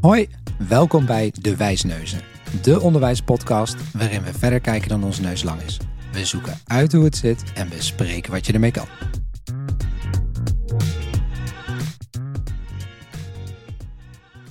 Hoi, 0.00 0.28
welkom 0.68 1.06
bij 1.06 1.32
De 1.40 1.56
Wijsneuzen, 1.56 2.20
de 2.62 2.80
onderwijspodcast 2.80 3.92
waarin 3.92 4.22
we 4.22 4.32
verder 4.32 4.60
kijken 4.60 4.88
dan 4.88 5.04
onze 5.04 5.22
neus 5.22 5.42
lang 5.42 5.60
is. 5.60 5.80
We 6.12 6.24
zoeken 6.24 6.58
uit 6.64 6.92
hoe 6.92 7.04
het 7.04 7.16
zit 7.16 7.52
en 7.54 7.68
bespreken 7.68 8.32
wat 8.32 8.46
je 8.46 8.52
ermee 8.52 8.70
kan. 8.70 8.86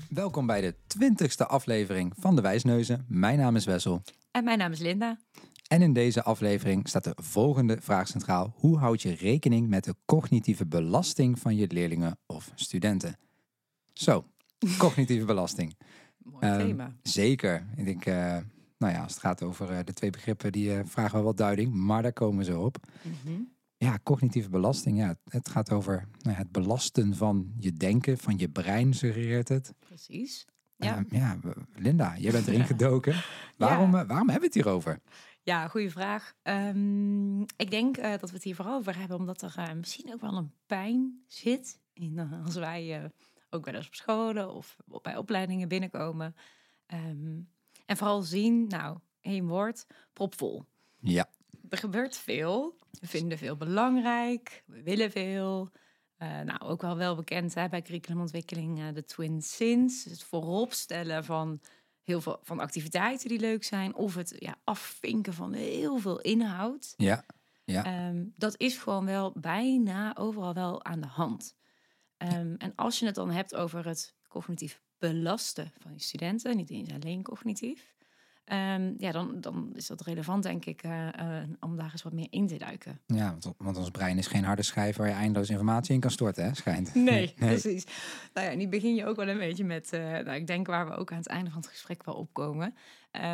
Welkom 0.09 0.45
bij 0.45 0.61
de 0.61 0.75
twintigste 0.87 1.47
aflevering 1.47 2.13
van 2.19 2.35
De 2.35 2.41
Wijsneuzen. 2.41 3.05
Mijn 3.07 3.37
naam 3.37 3.55
is 3.55 3.65
Wessel. 3.65 4.01
En 4.31 4.43
mijn 4.43 4.57
naam 4.57 4.71
is 4.71 4.79
Linda. 4.79 5.19
En 5.67 5.81
in 5.81 5.93
deze 5.93 6.23
aflevering 6.23 6.87
staat 6.87 7.03
de 7.03 7.13
volgende 7.15 7.77
vraag 7.81 8.07
centraal. 8.07 8.53
Hoe 8.55 8.77
houd 8.77 9.01
je 9.01 9.13
rekening 9.13 9.69
met 9.69 9.83
de 9.83 9.95
cognitieve 10.05 10.65
belasting 10.65 11.39
van 11.39 11.55
je 11.55 11.67
leerlingen 11.69 12.19
of 12.25 12.51
studenten? 12.55 13.17
Zo, 13.93 14.25
cognitieve 14.77 15.25
belasting. 15.25 15.77
Mooi 16.17 16.45
Ehm, 16.45 16.57
thema. 16.57 16.95
Zeker. 17.03 17.65
Ik 17.75 17.85
denk, 17.85 18.05
eh, 18.05 18.37
nou 18.77 18.93
ja, 18.93 19.03
als 19.03 19.11
het 19.11 19.21
gaat 19.21 19.43
over 19.43 19.69
eh, 19.71 19.79
de 19.83 19.93
twee 19.93 20.09
begrippen, 20.09 20.51
die 20.51 20.73
eh, 20.75 20.85
vragen 20.85 21.13
wel 21.13 21.23
wat 21.23 21.37
duiding, 21.37 21.73
maar 21.73 22.01
daar 22.01 22.13
komen 22.13 22.45
ze 22.45 22.57
op. 22.57 22.77
Mhm. 23.01 23.41
Ja, 23.77 23.99
cognitieve 24.03 24.49
belasting, 24.49 24.97
ja, 24.97 25.15
het 25.29 25.49
gaat 25.49 25.71
over 25.71 26.07
nou 26.19 26.35
ja, 26.35 26.41
het 26.41 26.51
belasten 26.51 27.15
van 27.15 27.53
je 27.59 27.73
denken, 27.73 28.17
van 28.17 28.37
je 28.37 28.49
brein, 28.49 28.93
suggereert 28.93 29.47
het. 29.47 29.73
Precies. 29.79 30.45
Ja. 30.75 30.95
Ehm, 30.95 31.15
ja, 31.15 31.37
Linda, 31.75 32.17
jij 32.17 32.31
bent 32.31 32.47
erin 32.47 32.65
gedoken. 32.75 33.23
Waarom, 33.57 33.91
waarom 33.91 34.29
hebben 34.29 34.35
we 34.39 34.45
het 34.45 34.53
hierover? 34.53 34.99
Ja, 35.41 35.67
goede 35.67 35.89
vraag. 35.89 36.33
Ehm, 36.41 37.41
ik 37.41 37.69
denk 37.71 37.95
dat 38.01 38.29
we 38.29 38.35
het 38.35 38.43
hier 38.43 38.55
vooral 38.55 38.77
over 38.77 38.97
hebben, 38.97 39.17
omdat 39.17 39.41
er 39.41 39.77
misschien 39.77 40.13
ook 40.13 40.21
wel 40.21 40.37
een 40.37 40.51
pijn 40.65 41.23
zit. 41.27 41.79
In, 41.93 42.19
als 42.45 42.55
wij 42.55 43.11
ook 43.49 43.65
wel 43.65 43.73
eens 43.73 43.87
op 43.87 43.95
scholen 43.95 44.53
of 44.53 44.75
bij 45.01 45.17
opleidingen 45.17 45.67
binnenkomen. 45.67 46.35
Ehm, 46.85 47.39
en 47.85 47.97
vooral 47.97 48.21
zien, 48.21 48.67
nou, 48.67 48.97
één 49.21 49.47
woord, 49.47 49.85
propvol. 50.13 50.63
Ja, 50.99 51.29
Er 51.69 51.77
gebeurt 51.77 52.17
veel. 52.17 52.77
We 52.99 53.07
vinden 53.07 53.37
veel 53.37 53.55
belangrijk. 53.55 54.63
We 54.65 54.83
willen 54.83 55.11
veel. 55.11 55.69
Eh, 56.17 56.39
nou, 56.39 56.59
ook 56.59 56.81
wel 56.81 56.97
wel 56.97 57.15
bekend 57.15 57.53
hè, 57.53 57.69
bij 57.69 57.81
curriculumontwikkeling 57.81 58.79
eh, 58.79 58.93
de 58.93 59.05
Twin 59.05 59.41
Sins. 59.41 60.03
Het 60.03 60.23
vooropstellen 60.23 61.23
van 61.25 61.61
heel 62.03 62.21
veel 62.21 62.39
van 62.43 62.59
activiteiten 62.59 63.29
die 63.29 63.39
leuk 63.39 63.63
zijn. 63.63 63.95
Of 63.95 64.15
het 64.15 64.35
ja, 64.39 64.55
afvinken 64.63 65.33
van 65.33 65.53
heel 65.53 65.97
veel 65.97 66.21
inhoud. 66.21 66.93
ja, 66.97 67.25
ja. 67.63 67.83
Ehm, 67.83 68.25
dat 68.35 68.57
is 68.57 68.77
gewoon 68.77 69.05
wel 69.05 69.33
bijna 69.35 70.15
overal 70.17 70.53
wel 70.53 70.85
aan 70.85 70.99
de 70.99 71.07
hand. 71.07 71.55
Ehm, 72.19 72.55
en 72.57 72.73
als 72.75 72.99
je 72.99 73.05
het 73.05 73.15
dan 73.15 73.31
hebt 73.31 73.55
over 73.55 73.85
het 73.85 74.15
cognitief 74.27 74.81
belasten 74.97 75.71
van 75.77 75.93
je 75.93 76.01
studenten, 76.01 76.55
niet 76.57 76.69
eens 76.69 76.93
alleen 76.93 77.23
cognitief, 77.23 77.93
ehm, 78.45 78.93
ja, 78.97 79.11
dan, 79.11 79.41
dan 79.41 79.71
is 79.73 79.87
dat 79.87 80.01
relevant, 80.01 80.43
denk 80.43 80.65
ik, 80.65 80.83
eh, 80.83 81.07
eh, 81.07 81.49
om 81.59 81.75
daar 81.77 81.91
eens 81.91 82.03
wat 82.03 82.13
meer 82.13 82.27
in 82.29 82.47
te 82.47 82.57
duiken. 82.57 83.01
ja 83.05 83.37
want, 83.39 83.55
want 83.57 83.77
ons 83.77 83.89
brein 83.89 84.17
is 84.17 84.27
geen 84.27 84.43
harde 84.43 84.63
schijf 84.63 84.95
waar 84.97 85.07
je 85.07 85.13
eindeloos 85.13 85.49
informatie 85.49 85.93
in 85.93 85.99
kan 85.99 86.11
storten, 86.11 86.43
hè, 86.43 86.55
schijnt. 86.55 86.95
Nee, 87.09 87.33
precies. 87.35 87.83
Nou 88.33 88.49
ja, 88.49 88.55
nu 88.55 88.67
begin 88.67 88.95
je 88.95 89.05
ook 89.05 89.15
wel 89.15 89.27
een 89.27 89.37
beetje 89.37 89.65
met, 89.65 89.93
eh, 89.93 90.01
nou, 90.01 90.31
ik 90.31 90.47
denk 90.47 90.67
waar 90.67 90.87
we 90.87 90.95
ook 90.95 91.11
aan 91.11 91.17
het 91.17 91.27
einde 91.27 91.49
van 91.49 91.61
het 91.61 91.69
gesprek 91.69 92.03
wel 92.05 92.15
opkomen. 92.15 92.75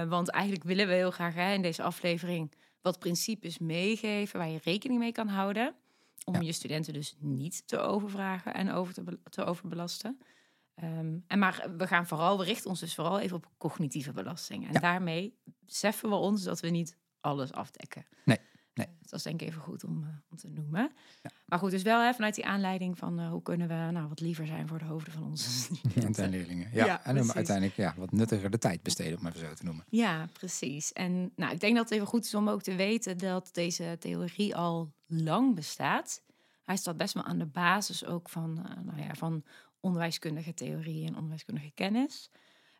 Want 0.07 0.29
eigenlijk 0.29 0.63
willen 0.63 0.87
we 0.87 0.93
heel 0.93 1.11
graag 1.11 1.33
hè, 1.33 1.53
in 1.53 1.61
deze 1.61 1.83
aflevering 1.83 2.51
wat 2.81 2.99
principes 2.99 3.57
meegeven 3.57 4.39
waar 4.39 4.49
je 4.49 4.59
rekening 4.63 4.99
mee 4.99 5.11
kan 5.11 5.27
houden. 5.27 5.75
Om 6.23 6.33
Ja. 6.33 6.39
je 6.39 6.51
studenten 6.51 6.93
dus 6.93 7.15
niet 7.19 7.67
te 7.67 7.77
overvragen 7.77 8.53
en 8.53 8.71
over 8.71 8.93
te, 8.93 9.19
te 9.29 9.43
overbelasten. 9.43 10.19
Ehm, 10.75 11.17
en 11.27 11.39
maar 11.39 11.67
we 11.77 11.87
gaan 11.87 12.07
vooral, 12.07 12.37
we 12.37 12.43
richten 12.43 12.69
ons 12.69 12.79
dus 12.79 12.95
vooral 12.95 13.19
even 13.19 13.37
op 13.37 13.49
cognitieve 13.57 14.11
belasting. 14.11 14.67
En 14.67 14.73
Ja. 14.73 14.79
daarmee 14.79 15.39
beseffen 15.59 16.09
we 16.09 16.15
ons 16.15 16.43
dat 16.43 16.59
we 16.59 16.69
niet 16.69 16.97
alles 17.19 17.51
afdekken. 17.51 18.05
Nee, 18.25 18.37
nee. 18.75 18.87
Dat 19.01 19.13
is 19.19 19.23
denk 19.23 19.41
ik 19.41 19.47
even 19.47 19.61
goed 19.61 19.83
om, 19.83 20.03
eh, 20.03 20.09
om 20.29 20.37
te 20.37 20.47
noemen. 20.49 20.91
Maar 21.45 21.59
goed, 21.59 21.71
dus 21.71 21.81
wel 21.83 22.01
hè, 22.01 22.13
vanuit 22.13 22.35
die 22.35 22.45
aanleiding 22.45 22.97
van 22.97 23.19
eh, 23.19 23.29
hoe 23.29 23.41
kunnen 23.41 23.67
we 23.67 23.73
nou 23.91 24.07
wat 24.07 24.19
liever 24.19 24.45
zijn 24.47 24.67
voor 24.67 24.79
de 24.79 24.85
hoofden 24.85 25.13
van 25.13 25.23
onze 25.23 25.45
En 25.49 25.75
studenten. 25.75 26.13
zijn 26.23 26.29
leerlingen. 26.29 26.69
Ja, 26.73 26.85
Ja, 26.85 27.03
en 27.05 27.13
precies. 27.13 27.33
uiteindelijk 27.33 27.75
ja, 27.75 27.93
wat 27.97 28.11
nuttiger 28.11 28.49
de 28.49 28.57
tijd 28.57 28.83
besteden, 28.83 29.19
om 29.19 29.27
even 29.27 29.39
zo 29.39 29.53
te 29.53 29.63
noemen. 29.65 29.85
Ja, 29.89 30.27
precies. 30.33 30.93
En 30.93 31.31
nou, 31.35 31.53
ik 31.53 31.59
denk 31.59 31.75
dat 31.75 31.83
het 31.83 31.93
even 31.93 32.07
goed 32.07 32.25
is 32.25 32.35
om 32.35 32.49
ook 32.49 32.61
te 32.61 32.75
weten 32.75 33.17
dat 33.17 33.49
deze 33.51 33.95
theorie 33.99 34.55
al 34.55 34.93
lang 35.05 35.55
bestaat. 35.55 36.23
Hij 36.63 36.75
staat 36.77 36.97
best 36.97 37.13
wel 37.13 37.23
aan 37.23 37.37
de 37.37 37.45
basis 37.45 38.05
ook 38.05 38.29
van, 38.29 38.65
eh, 38.65 38.83
nou 38.83 39.01
ja, 39.01 39.13
van 39.13 39.43
onderwijskundige 39.79 40.53
theorie 40.53 41.05
en 41.07 41.15
onderwijskundige 41.15 41.71
kennis. 41.73 42.29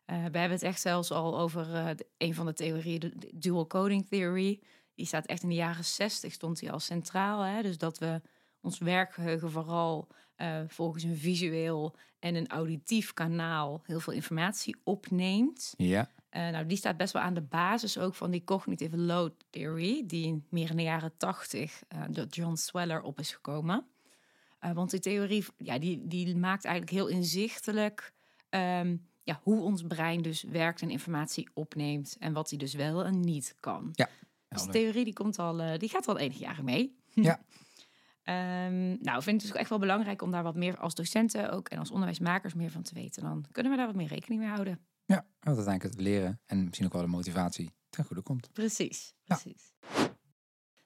Eh, 0.05 0.15
we 0.15 0.21
hebben 0.21 0.49
het 0.51 0.63
echt 0.63 0.81
zelfs 0.81 1.11
al 1.11 1.39
over 1.39 1.73
eh, 1.75 1.87
de- 1.95 2.07
een 2.17 2.33
van 2.33 2.45
de 2.45 2.53
theorieën, 2.53 2.99
de 2.99 3.31
dual 3.33 3.67
coding 3.67 4.07
theory. 4.07 4.61
Die 4.95 5.05
staat 5.05 5.25
echt 5.25 5.43
in 5.43 5.49
de 5.49 5.55
jaren 5.55 5.85
60 5.85 6.33
stond 6.33 6.59
die 6.59 6.71
al 6.71 6.79
centraal. 6.79 7.41
Hè? 7.41 7.61
Dus 7.61 7.77
dat 7.77 7.97
we 7.97 8.21
ons 8.61 8.77
werkgeheugen 8.77 9.51
vooral 9.51 10.07
eh, 10.35 10.61
volgens 10.67 11.03
een 11.03 11.17
visueel 11.17 11.95
en 12.19 12.35
een 12.35 12.47
auditief 12.47 13.13
kanaal 13.13 13.81
heel 13.85 13.99
veel 13.99 14.13
informatie 14.13 14.75
opneemt. 14.83 15.73
Ja, 15.77 16.11
Eh, 16.29 16.49
nou, 16.49 16.65
die 16.65 16.77
staat 16.77 16.97
best 16.97 17.13
wel 17.13 17.21
aan 17.21 17.33
de 17.33 17.41
basis 17.41 17.97
ook 17.97 18.15
van 18.15 18.31
die 18.31 18.43
cognitive 18.43 18.97
load 18.97 19.33
theory, 19.49 20.03
die 20.05 20.43
meer 20.49 20.69
in 20.69 20.75
de 20.75 20.83
jaren 20.83 21.17
tachtig 21.17 21.83
eh, 21.87 22.01
door 22.09 22.25
John 22.25 22.55
Sweller 22.55 23.01
op 23.01 23.19
is 23.19 23.31
gekomen. 23.31 23.85
Want 24.73 24.91
die 24.91 24.99
theorie 24.99 25.45
ja, 25.57 25.79
die, 25.79 26.07
die 26.07 26.35
maakt 26.35 26.65
eigenlijk 26.65 26.95
heel 26.95 27.07
inzichtelijk 27.07 28.13
ehm, 28.49 28.97
ja, 29.23 29.39
hoe 29.43 29.61
ons 29.61 29.81
brein 29.81 30.21
dus 30.21 30.43
werkt 30.43 30.81
en 30.81 30.89
informatie 30.89 31.49
opneemt 31.53 32.15
en 32.19 32.33
wat 32.33 32.49
hij 32.49 32.59
dus 32.59 32.73
wel 32.73 33.05
en 33.05 33.19
niet 33.19 33.55
kan. 33.59 33.89
Ja, 33.93 34.09
Dus 34.55 34.65
de 34.65 34.71
theorie 34.71 35.03
die, 35.03 35.13
komt 35.13 35.39
al, 35.39 35.59
eh, 35.61 35.79
die 35.79 35.89
gaat 35.89 36.07
al 36.07 36.17
enige 36.17 36.39
jaren 36.39 36.65
mee. 36.65 36.95
Ja. 37.13 37.39
Ehm, 38.23 38.87
nou, 38.87 39.17
ik 39.17 39.23
vind 39.23 39.25
het 39.25 39.41
dus 39.41 39.49
ook 39.51 39.55
echt 39.57 39.69
wel 39.69 39.79
belangrijk 39.79 40.21
om 40.21 40.31
daar 40.31 40.43
wat 40.43 40.55
meer 40.55 40.77
als 40.77 40.95
docenten 40.95 41.51
ook 41.51 41.69
en 41.69 41.79
als 41.79 41.89
onderwijsmakers 41.91 42.53
meer 42.53 42.71
van 42.71 42.81
te 42.83 42.93
weten. 42.93 43.23
Dan 43.23 43.45
kunnen 43.51 43.71
we 43.71 43.77
daar 43.77 43.87
wat 43.87 43.95
meer 43.95 44.07
rekening 44.07 44.41
mee 44.41 44.49
houden. 44.49 44.79
ja, 45.05 45.15
want 45.39 45.57
uiteindelijk 45.57 45.95
het 45.95 46.03
leren 46.03 46.41
en 46.45 46.63
misschien 46.63 46.85
ook 46.85 46.93
wel 46.93 47.01
de 47.01 47.07
motivatie 47.07 47.73
ten 47.89 48.05
goede 48.05 48.21
komt. 48.21 48.49
Precies, 48.53 49.13
Ja. 49.23 49.35
precies. 49.35 49.73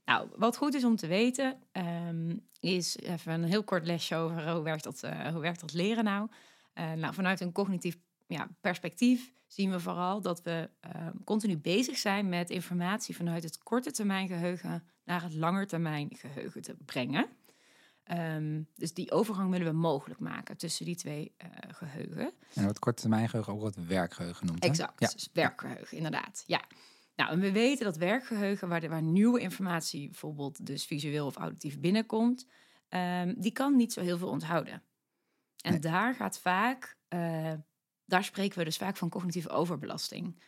Nou, 0.05 0.29
wat 0.35 0.57
goed 0.57 0.73
is 0.73 0.83
om 0.83 0.95
te 0.95 1.07
weten, 1.07 1.59
ehm, 1.71 2.37
is 2.59 2.97
even 2.97 3.33
een 3.33 3.43
heel 3.43 3.63
kort 3.63 3.85
lesje 3.85 4.15
over 4.15 4.51
hoe 4.51 4.63
werkt 4.63 4.83
dat, 4.83 5.03
eh, 5.03 5.27
hoe 5.31 5.41
werkt 5.41 5.59
dat 5.59 5.73
leren 5.73 6.03
nou. 6.03 6.29
Eh, 6.73 6.91
nou, 6.91 7.13
vanuit 7.13 7.39
een 7.39 7.51
cognitief 7.51 7.97
ja, 8.29 8.47
perspectief 8.61 9.31
zien 9.47 9.71
we 9.71 9.79
vooral 9.79 10.21
dat 10.21 10.41
we 10.41 10.69
ehm, 10.79 11.13
continu 11.23 11.57
bezig 11.57 11.97
zijn 11.97 12.29
met 12.29 12.49
informatie 12.49 13.15
vanuit 13.15 13.43
het 13.43 13.57
korte 13.57 13.91
termijn 13.91 14.27
geheugen 14.27 14.83
naar 15.03 15.23
het 15.23 15.33
langetermijn 15.33 16.09
geheugen 16.15 16.61
te 16.61 16.75
brengen. 16.85 17.27
Ehm, 18.03 18.61
dus 18.75 18.93
die 18.93 19.11
overgang 19.11 19.49
willen 19.51 19.67
we 19.67 19.73
mogelijk 19.79 20.19
maken 20.19 20.57
tussen 20.57 20.85
die 20.85 20.95
twee 20.95 21.33
eh, 21.37 21.47
geheugen. 21.67 22.31
En 22.53 22.63
wordt 22.63 22.79
korte 22.79 23.01
termijn 23.01 23.29
geheugen 23.29 23.53
ook 23.53 23.61
wat 23.61 23.75
werkgeheugen 23.75 24.37
genoemd. 24.37 24.63
Exact, 24.63 24.99
Ja. 24.99 25.07
dus 25.07 25.29
werkgeheugen, 25.33 25.97
inderdaad. 25.97 26.43
Ja. 26.47 26.61
Nou, 27.15 27.31
en 27.31 27.39
we 27.39 27.51
weten 27.51 27.85
dat 27.85 27.97
werkgeheugen, 27.97 28.67
waar, 28.69 28.79
de- 28.79 28.89
waar 28.89 29.01
nieuwe 29.01 29.39
informatie 29.39 30.09
bijvoorbeeld 30.09 30.65
dus 30.65 30.85
visueel 30.85 31.25
of 31.25 31.35
auditief 31.35 31.79
binnenkomt, 31.79 32.47
ehm, 32.89 33.33
die 33.37 33.51
kan 33.51 33.75
niet 33.75 33.93
zo 33.93 34.01
heel 34.01 34.17
veel 34.17 34.29
onthouden. 34.29 34.83
En 35.61 35.71
Nee. 35.71 35.79
daar 35.79 36.15
gaat 36.15 36.39
vaak, 36.39 36.97
eh, 37.07 37.53
daar 38.09 38.23
spreken 38.23 38.57
we 38.57 38.63
dus 38.63 38.77
vaak 38.77 38.97
van 38.97 39.09
cognitieve 39.09 39.49
overbelasting. 39.49 40.41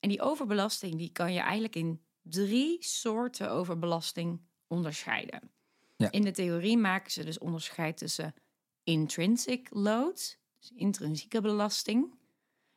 En 0.00 0.08
die 0.08 0.20
overbelasting, 0.20 0.98
die 0.98 1.12
kan 1.12 1.32
je 1.32 1.40
eigenlijk 1.40 1.76
in 1.76 2.02
drie 2.22 2.84
soorten 2.84 3.50
overbelasting 3.50 4.40
onderscheiden. 4.66 5.50
Ja. 5.96 6.10
In 6.10 6.22
de 6.22 6.30
theorie 6.30 6.78
maken 6.78 7.10
ze 7.10 7.24
dus 7.24 7.38
onderscheid 7.38 7.96
tussen 7.96 8.34
intrinsic 8.82 9.68
load, 9.70 10.38
dus 10.58 10.70
intrinsieke 10.74 11.40
belasting. 11.40 12.14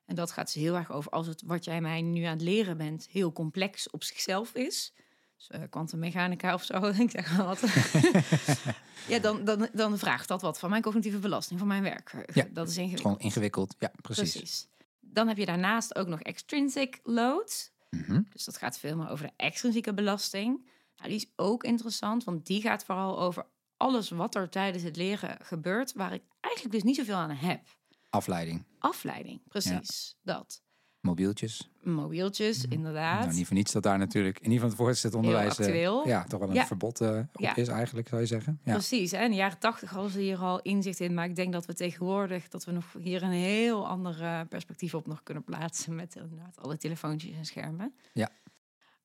En 0.06 0.16
dat 0.16 0.32
gaat 0.32 0.46
dus 0.46 0.64
heel 0.64 0.76
erg 0.76 0.92
over 0.92 1.12
als 1.12 1.28
het 1.28 1.42
wat 1.42 1.66
jij 1.66 1.82
mij 1.82 2.02
nu 2.02 2.24
aan 2.24 2.34
het 2.34 2.42
leren 2.42 2.78
bent 2.78 3.08
heel 3.08 3.32
complex 3.32 3.90
op 3.90 4.04
zichzelf 4.04 4.54
is. 4.54 4.94
Dus 5.38 5.48
eh, 5.48 5.62
kwantummechanica 5.70 6.54
of 6.54 6.64
zo, 6.64 6.76
ik 7.04 7.12
zeg 7.12 7.38
maar 7.38 7.46
wat. 7.46 7.62
ja, 9.08 9.20
dan, 9.20 9.44
dan, 9.44 9.70
dan 9.74 9.98
vraagt 9.98 10.28
dat 10.28 10.42
wat 10.42 10.60
van 10.60 10.70
mijn 10.70 10.82
cognitieve 10.82 11.20
belasting, 11.20 11.60
van 11.60 11.68
mijn 11.68 11.84
werkgeheugen. 11.84 12.34
Ja, 12.36 12.48
dat 12.54 12.70
is 12.70 12.78
ingewikkeld. 12.78 13.02
gewoon 13.02 13.20
ingewikkeld. 13.20 13.76
Ja, 13.80 13.92
precies. 14.02 14.32
Precies. 14.32 14.68
Dan 15.00 15.28
heb 15.28 15.38
je 15.38 15.46
daarnaast 15.46 15.96
ook 15.96 16.08
nog 16.08 16.22
extrinsic 16.22 17.00
load. 17.04 17.74
Mhm. 17.90 18.22
Dus 18.30 18.44
dat 18.44 18.58
gaat 18.58 18.80
veel 18.80 18.98
meer 18.98 19.10
over 19.10 19.26
de 19.26 19.34
extrinsieke 19.36 19.94
belasting. 19.94 20.70
Nou, 20.96 21.10
die 21.10 21.18
is 21.18 21.28
ook 21.36 21.64
interessant, 21.64 22.24
want 22.24 22.46
die 22.46 22.62
gaat 22.62 22.86
vooral 22.86 23.20
over 23.20 23.46
alles 23.78 24.10
wat 24.10 24.36
er 24.36 24.50
tijdens 24.50 24.84
het 24.84 24.96
leren 24.96 25.38
gebeurt, 25.42 25.94
waar 25.94 26.14
ik 26.14 26.24
eigenlijk 26.40 26.76
dus 26.76 26.84
niet 26.84 26.96
zoveel 26.96 27.16
aan 27.16 27.30
heb. 27.30 27.62
Afleiding. 28.10 28.64
Afleiding, 28.80 29.42
precies. 29.48 30.18
Dat. 30.22 30.64
Mobieltjes. 31.06 31.70
Mobieltjes, 31.84 32.66
inderdaad. 32.66 33.24
Nou, 33.26 33.36
niet 33.36 33.46
voor 33.48 33.56
niets 33.56 33.72
dat 33.72 33.84
daar 33.84 33.98
natuurlijk 33.98 34.38
in 34.40 34.44
ieder 34.52 34.54
geval 34.54 34.70
het 34.70 34.78
voortgezet 34.78 35.14
onderwijs... 35.14 35.60
eh, 35.60 35.66
actueel. 35.66 36.08
ja, 36.08 36.24
toch 36.24 36.40
wel 36.40 36.50
een 36.50 36.56
Ja. 36.56 36.66
verbod 36.66 37.02
eh, 37.02 37.18
op 37.34 37.42
Ja. 37.42 37.56
is 37.56 37.68
eigenlijk, 37.68 38.08
zou 38.08 38.22
je 38.22 38.28
zeggen. 38.28 38.60
Ja. 38.64 38.72
Precies, 38.74 39.12
hè? 39.12 39.24
in 39.24 39.30
de 39.30 39.36
jaren 39.36 39.60
tachtig 39.60 39.90
hadden 39.90 40.12
ze 40.12 40.20
hier 40.20 40.38
al 40.38 40.62
inzicht 40.62 41.00
in. 41.00 41.14
Maar 41.14 41.26
ik 41.26 41.36
denk 41.36 41.54
dat 41.54 41.66
we 41.66 41.74
tegenwoordig, 41.74 42.48
dat 42.48 42.66
we 42.66 42.72
nog 42.72 42.86
hier 43.00 43.24
een 43.24 43.32
heel 43.32 43.88
ander 43.88 44.46
perspectief 44.48 44.94
op 44.94 45.08
nog 45.08 45.24
kunnen 45.24 45.44
plaatsen. 45.44 45.96
Met 45.96 46.16
inderdaad 46.16 46.58
alle 46.62 46.78
telefoontjes 46.78 47.36
en 47.38 47.46
schermen. 47.46 47.94
Ja. 48.14 48.30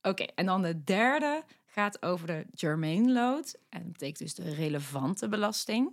Oké, 0.02 0.22
en 0.22 0.46
dan 0.46 0.62
de 0.62 0.84
derde 0.84 1.42
gaat 1.66 2.02
over 2.02 2.26
de 2.26 2.46
germane 2.54 3.12
load. 3.12 3.58
En 3.68 3.82
dat 3.82 3.92
betekent 3.92 4.18
dus 4.18 4.34
de 4.34 4.54
relevante 4.54 5.28
belasting. 5.28 5.90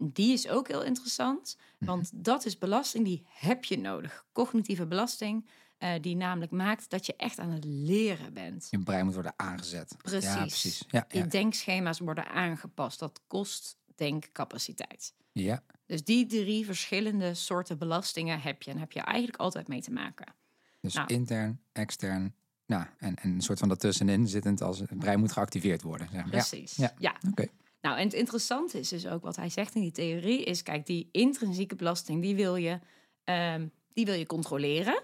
Die 0.00 0.32
is 0.32 0.48
ook 0.48 0.68
heel 0.68 0.82
interessant, 0.82 1.56
want 1.78 2.10
dat 2.14 2.44
is 2.44 2.58
belasting 2.58 3.04
die 3.04 3.26
heb 3.28 3.64
je 3.64 3.78
nodig. 3.78 4.24
Cognitieve 4.32 4.86
belasting, 4.86 5.48
eh, 5.78 5.92
die 6.00 6.16
namelijk 6.16 6.50
maakt 6.52 6.90
dat 6.90 7.06
je 7.06 7.16
echt 7.16 7.38
aan 7.38 7.50
het 7.50 7.64
leren 7.64 8.32
bent. 8.32 8.66
Je 8.70 8.78
brein 8.82 9.04
moet 9.04 9.14
worden 9.14 9.32
aangezet. 9.36 9.90
Ja, 9.90 9.96
Precies. 10.02 10.34
precies. 10.36 10.84
Ja, 10.88 11.04
Je 11.08 11.18
ja. 11.18 11.24
denkschema's 11.24 11.98
worden 11.98 12.26
aangepast. 12.28 12.98
Dat 12.98 13.20
kost 13.26 13.76
denkcapaciteit. 13.94 15.14
ja. 15.32 15.62
Dus 15.86 16.04
die 16.04 16.26
drie 16.26 16.64
verschillende 16.64 17.34
soorten 17.34 17.78
belastingen 17.78 18.40
heb 18.40 18.62
je. 18.62 18.70
En 18.70 18.78
heb 18.78 18.92
je 18.92 19.00
eigenlijk 19.00 19.38
altijd 19.38 19.68
mee 19.68 19.80
te 19.82 19.90
maken. 19.92 20.34
Dus 20.80 20.94
Nou. 20.94 21.06
intern, 21.14 21.60
extern. 21.72 22.34
Nou, 22.66 22.86
en, 22.98 23.14
en 23.16 23.30
een 23.30 23.40
soort 23.40 23.58
van 23.58 23.68
daartussenin 23.68 24.28
zittend 24.28 24.62
als 24.62 24.78
het 24.78 24.98
brein 24.98 25.18
moet 25.18 25.32
geactiveerd 25.32 25.82
worden. 25.82 26.08
Zeg 26.12 26.20
maar. 26.20 26.30
Precies. 26.30 26.76
Ja. 26.76 26.92
Ja. 26.98 27.16
Oké. 27.30 27.46
Nou, 27.80 27.98
en 27.98 28.04
het 28.04 28.12
interessante 28.14 28.78
is 28.78 28.88
dus 28.88 29.06
ook 29.06 29.22
wat 29.22 29.36
hij 29.36 29.48
zegt 29.48 29.74
in 29.74 29.80
die 29.80 29.92
theorie 29.92 30.44
is, 30.44 30.62
kijk, 30.62 30.86
die 30.86 31.08
intrinsieke 31.12 31.74
belasting, 31.74 32.22
die 32.22 32.34
wil 32.34 32.56
je, 32.56 32.78
ehm, 33.24 33.66
die 33.92 34.04
wil 34.04 34.14
je 34.14 34.26
controleren. 34.26 35.02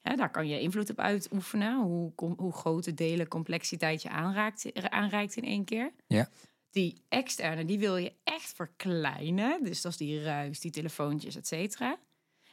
Hè, 0.00 0.14
daar 0.16 0.30
kan 0.30 0.48
je 0.48 0.60
invloed 0.60 0.90
op 0.90 0.98
uitoefenen, 0.98 1.82
hoe, 1.82 2.14
com- 2.14 2.36
hoe 2.38 2.52
grote 2.52 2.94
delen 2.94 3.28
complexiteit 3.28 4.02
je 4.02 4.08
aanraakt, 4.08 4.90
aanreikt 4.90 5.36
in 5.36 5.44
één 5.44 5.64
keer. 5.64 5.92
Ja. 6.06 6.28
Die 6.70 7.02
externe, 7.08 7.64
die 7.64 7.78
wil 7.78 7.96
je 7.96 8.12
echt 8.24 8.52
verkleinen. 8.52 9.64
Dus 9.64 9.80
dat 9.80 9.92
is 9.92 9.98
die 9.98 10.22
ruis, 10.22 10.60
die 10.60 10.70
telefoontjes, 10.70 11.36
et 11.36 11.46
cetera. 11.46 11.98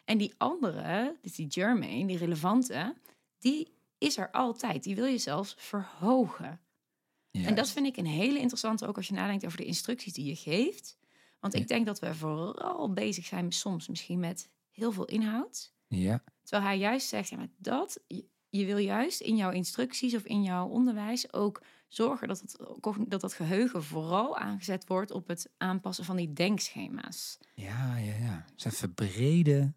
En 0.05 0.17
die 0.17 0.33
andere, 0.37 1.15
dus 1.21 1.35
die 1.35 1.51
germane, 1.51 2.05
die 2.05 2.17
relevante, 2.17 2.95
die 3.39 3.67
is 3.97 4.17
er 4.17 4.31
altijd. 4.31 4.83
Die 4.83 4.95
wil 4.95 5.05
je 5.05 5.17
zelfs 5.17 5.55
verhogen. 5.57 6.59
En 7.43 7.55
dat 7.55 7.69
vind 7.69 7.85
ik 7.85 7.97
een 7.97 8.05
hele 8.05 8.39
interessante, 8.39 8.87
ook 8.87 8.97
als 8.97 9.07
je 9.07 9.13
nadenkt 9.13 9.45
over 9.45 9.57
de 9.57 9.65
instructies 9.65 10.13
die 10.13 10.25
je 10.25 10.35
geeft. 10.35 10.97
Want 11.39 11.53
ik 11.53 11.67
denk 11.67 11.85
dat 11.85 11.99
we 11.99 12.15
vooral 12.15 12.93
bezig 12.93 13.25
zijn 13.25 13.51
soms 13.51 13.87
misschien 13.87 14.19
met 14.19 14.49
heel 14.71 14.91
veel 14.91 15.05
inhoud. 15.05 15.73
Ja, 15.87 16.23
Terwijl 16.43 16.67
hij 16.67 16.77
juist 16.77 17.07
zegt, 17.07 17.29
ja, 17.29 17.37
maar 17.37 17.47
dat, 17.57 17.99
je, 18.07 18.25
je 18.49 18.65
wil 18.65 18.77
juist 18.77 19.21
in 19.21 19.35
jouw 19.35 19.51
instructies 19.51 20.15
of 20.15 20.23
in 20.23 20.43
jouw 20.43 20.67
onderwijs 20.67 21.33
ook 21.33 21.61
zorgen 21.87 22.27
dat 22.27 22.41
het, 22.41 22.57
dat 23.07 23.21
dat 23.21 23.33
geheugen 23.33 23.83
vooral 23.83 24.37
aangezet 24.37 24.87
wordt 24.87 25.11
op 25.11 25.27
het 25.27 25.49
aanpassen 25.57 26.05
van 26.05 26.15
die 26.15 26.33
denkschema's. 26.33 27.37
ja, 27.53 27.97
ja. 27.97 28.15
ja. 28.15 28.45
Ze 28.55 28.71
verbreden 28.71 29.75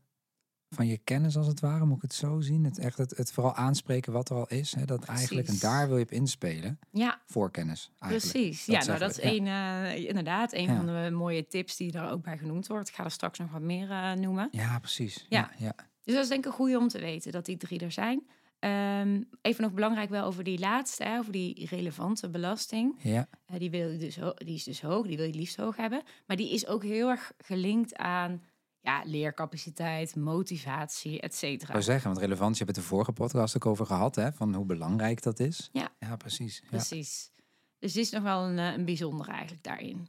van 0.70 0.86
je 0.86 0.98
kennis 0.98 1.36
als 1.36 1.46
het 1.46 1.60
ware, 1.60 1.84
moet 1.84 1.96
ik 1.96 2.02
het 2.02 2.14
zo 2.14 2.40
zien. 2.40 2.64
Het, 2.64 2.78
echt 2.78 2.98
het, 2.98 3.16
het 3.16 3.32
vooral 3.32 3.54
aanspreken 3.54 4.12
wat 4.12 4.30
er 4.30 4.36
al 4.36 4.46
is. 4.48 4.74
Hè, 4.74 4.84
dat 4.84 5.04
eigenlijk, 5.04 5.48
en 5.48 5.56
daar 5.60 5.88
wil 5.88 5.96
je 5.96 6.02
op 6.02 6.10
inspelen. 6.10 6.78
Ja, 6.90 7.20
Voor 7.26 7.50
kennis 7.50 7.90
eigenlijk. 7.98 8.32
precies. 8.32 8.64
Dat 8.64 8.74
ja, 8.76 8.84
nou 8.84 8.98
dat 8.98 9.10
is 9.10 9.22
een, 9.22 9.46
eh, 9.46 10.04
inderdaad 10.08 10.52
een 10.52 10.62
Ja. 10.64 10.76
van 10.76 10.86
de 10.86 11.10
mooie 11.12 11.46
tips 11.46 11.76
die 11.76 11.92
daar 11.92 12.10
ook 12.10 12.22
bij 12.22 12.38
genoemd 12.38 12.66
wordt. 12.66 12.88
Ik 12.88 12.94
ga 12.94 13.04
er 13.04 13.10
straks 13.10 13.38
nog 13.38 13.50
wat 13.50 13.60
meer 13.62 13.90
eh, 13.90 14.12
noemen. 14.12 14.48
Ja, 14.50 14.78
precies. 14.78 15.26
Ja. 15.28 15.38
Ja, 15.38 15.50
ja. 15.66 15.74
Dus 16.04 16.14
dat 16.14 16.22
is 16.22 16.28
denk 16.28 16.44
ik 16.44 16.50
een 16.50 16.56
goede 16.56 16.78
om 16.78 16.88
te 16.88 16.98
weten 17.00 17.32
dat 17.32 17.44
die 17.44 17.56
drie 17.56 17.78
er 17.80 17.92
zijn. 17.92 18.26
Ehm, 18.58 19.22
even 19.42 19.62
nog 19.62 19.72
belangrijk 19.72 20.10
wel 20.10 20.24
over 20.24 20.44
die 20.44 20.58
laatste, 20.58 21.04
hè, 21.04 21.18
over 21.18 21.32
die 21.32 21.66
relevante 21.70 22.28
belasting. 22.30 22.94
ja. 23.02 23.28
Eh, 23.46 23.58
die, 23.58 23.70
wil 23.70 23.88
je 23.90 23.98
dus 23.98 24.18
die 24.34 24.54
is 24.54 24.64
dus 24.64 24.80
hoog, 24.80 25.06
die 25.06 25.16
wil 25.16 25.26
je 25.26 25.34
liefst 25.34 25.56
hoog 25.56 25.76
hebben. 25.76 26.02
Maar 26.26 26.36
die 26.36 26.52
is 26.52 26.66
ook 26.66 26.82
heel 26.82 27.08
erg 27.08 27.32
gelinkt 27.38 27.96
aan 27.96 28.42
ja, 28.88 29.02
leercapaciteit, 29.05 30.17
motivatie, 30.17 31.20
et 31.20 31.32
Ik 31.32 31.38
cetera. 31.38 31.73
wou 31.73 31.85
zeggen, 31.85 32.06
want 32.08 32.19
relevantie 32.20 32.56
hebben 32.56 32.75
we 32.75 32.81
het 32.81 32.90
de 32.90 32.94
vorige 32.94 33.12
podcast 33.12 33.56
ook 33.56 33.67
over 33.67 33.87
gehad, 33.87 34.14
hè, 34.17 34.32
van 34.32 34.55
hoe 34.55 34.64
belangrijk 34.64 35.23
dat 35.23 35.40
is. 35.40 35.69
Ja. 35.73 35.88
Ja, 35.99 36.17
precies. 36.17 36.61
Ja. 36.62 36.69
Precies. 36.69 37.31
Dus 37.79 37.93
dit 37.93 38.05
is 38.05 38.11
nog 38.11 38.23
wel 38.23 38.44
een, 38.44 38.58
eh, 38.58 38.73
een 38.73 38.85
bijzondere 38.85 39.31
eigenlijk 39.31 39.62
daarin. 39.62 40.08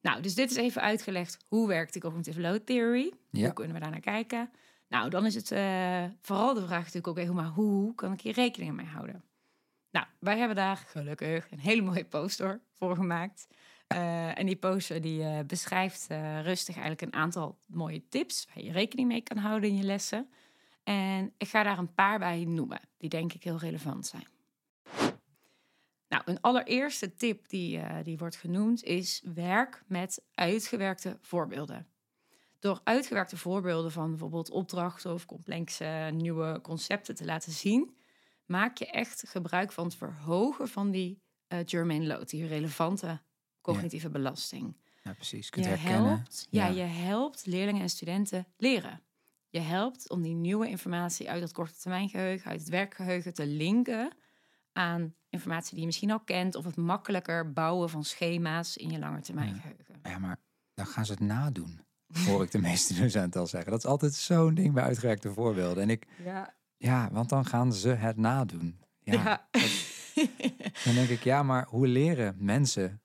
Nou, 0.00 0.22
dus 0.22 0.34
dit 0.34 0.50
is 0.50 0.56
even 0.56 0.82
uitgelegd 0.82 1.36
hoe 1.48 1.68
werkt 1.68 1.92
de 1.92 2.00
cognitive 2.00 2.40
load 2.40 2.66
theory. 2.66 3.12
Ja. 3.30 3.44
Hoe 3.44 3.52
kunnen 3.52 3.74
we 3.74 3.80
daar 3.80 3.90
naar 3.90 4.00
kijken? 4.00 4.50
Nou, 4.88 5.10
dan 5.10 5.26
is 5.26 5.34
het 5.34 5.50
eh, 5.50 6.04
vooral 6.20 6.54
de 6.54 6.60
vraag 6.66 6.78
natuurlijk 6.78 7.08
ook 7.08 7.18
even, 7.18 7.34
maar 7.34 7.48
hoe 7.48 7.94
kan 7.94 8.12
ik 8.12 8.20
hier 8.20 8.32
rekening 8.34 8.72
mee 8.76 8.86
houden? 8.86 9.24
Nou, 9.90 10.06
wij 10.18 10.38
hebben 10.38 10.56
daar 10.56 10.76
gelukkig 10.76 11.50
een 11.50 11.58
hele 11.58 11.82
mooie 11.82 12.04
poster 12.04 12.60
voor 12.72 12.96
gemaakt. 12.96 13.46
Eh, 13.94 14.38
en 14.38 14.46
die 14.46 14.56
poster 14.56 15.00
die 15.00 15.22
eh, 15.22 15.44
beschrijft 15.46 16.06
eh, 16.08 16.40
rustig 16.42 16.76
eigenlijk 16.76 17.02
een 17.02 17.20
aantal 17.20 17.58
mooie 17.66 18.08
tips 18.08 18.46
waar 18.54 18.64
je 18.64 18.72
rekening 18.72 19.08
mee 19.08 19.20
kan 19.20 19.36
houden 19.36 19.68
in 19.68 19.76
je 19.76 19.82
lessen. 19.82 20.28
En 20.82 21.32
ik 21.36 21.48
ga 21.48 21.62
daar 21.62 21.78
een 21.78 21.94
paar 21.94 22.18
bij 22.18 22.44
noemen, 22.44 22.80
die 22.96 23.08
denk 23.08 23.32
ik 23.32 23.44
heel 23.44 23.58
relevant 23.58 24.06
zijn. 24.06 24.26
Nou, 26.08 26.22
een 26.24 26.40
allereerste 26.40 27.14
tip 27.14 27.48
die, 27.48 27.80
die 28.02 28.18
wordt 28.18 28.36
genoemd 28.36 28.84
is 28.84 29.22
werk 29.34 29.82
met 29.86 30.24
uitgewerkte 30.34 31.18
voorbeelden. 31.20 31.86
Door 32.58 32.80
uitgewerkte 32.84 33.36
voorbeelden 33.36 33.92
van 33.92 34.10
bijvoorbeeld 34.10 34.50
opdrachten 34.50 35.12
of 35.12 35.26
complexe 35.26 36.10
nieuwe 36.14 36.60
concepten 36.60 37.14
te 37.14 37.24
laten 37.24 37.52
zien, 37.52 37.96
maak 38.46 38.76
je 38.76 38.86
echt 38.86 39.24
gebruik 39.28 39.72
van 39.72 39.84
het 39.84 39.94
verhogen 39.94 40.68
van 40.68 40.90
die 40.90 41.22
germane 41.48 42.06
load, 42.06 42.28
die 42.28 42.46
relevante 42.46 43.20
cognitieve 43.62 44.08
belasting. 44.10 44.76
Ja, 45.02 45.12
precies. 45.12 45.44
Je 45.44 45.50
kunt 45.50 45.64
Je 45.64 45.70
herkennen. 45.70 46.08
helpt, 46.08 46.46
ja. 46.50 46.66
Ja. 46.66 46.72
je 46.74 46.82
helpt 46.90 47.46
leerlingen 47.46 47.82
en 47.82 47.88
studenten 47.88 48.46
leren. 48.56 49.02
Je 49.48 49.60
helpt 49.60 50.10
om 50.10 50.22
die 50.22 50.34
nieuwe 50.34 50.68
informatie 50.68 51.30
uit 51.30 51.40
dat 51.40 51.52
korte 51.52 51.74
termijn 51.78 52.08
geheugen, 52.08 52.50
uit 52.50 52.60
het 52.60 52.68
werkgeheugen 52.68 53.34
te 53.34 53.46
linken 53.46 54.12
aan 54.72 55.14
informatie 55.28 55.70
die 55.70 55.80
je 55.80 55.86
misschien 55.86 56.10
al 56.10 56.20
kent 56.20 56.54
of 56.54 56.64
het 56.64 56.76
makkelijker 56.76 57.52
bouwen 57.52 57.90
van 57.90 58.04
schema's 58.04 58.76
in 58.76 58.90
je 58.90 58.98
langetermijn 58.98 59.54
Ja. 59.54 59.60
geheugen. 59.60 59.94
Ja, 60.02 60.18
maar 60.18 60.36
dan 60.74 60.86
gaan 60.86 61.06
ze 61.06 61.12
het 61.12 61.20
nadoen. 61.20 61.80
Hoor 62.26 62.42
ik 62.42 62.50
de 62.50 62.58
meeste 62.68 62.94
docenten 62.94 63.40
al 63.40 63.46
zeggen. 63.46 63.70
Dat 63.70 63.80
is 63.84 63.86
altijd 63.90 64.14
zo'n 64.14 64.54
ding 64.54 64.74
bij 64.74 64.82
uitgewerkte 64.84 65.32
voorbeelden. 65.32 65.82
En 65.82 65.90
ik, 65.90 66.06
Ja. 66.24 66.54
ja, 66.76 67.08
want 67.12 67.28
dan 67.28 67.44
gaan 67.44 67.72
ze 67.72 67.88
het 67.88 68.16
nadoen. 68.16 68.80
Ja, 69.00 69.12
Ja. 69.12 69.48
Dan 70.84 70.94
denk 70.94 71.08
ik, 71.08 71.24
ja, 71.24 71.42
maar 71.42 71.66
hoe 71.68 71.86
leren 71.86 72.34
mensen 72.38 73.01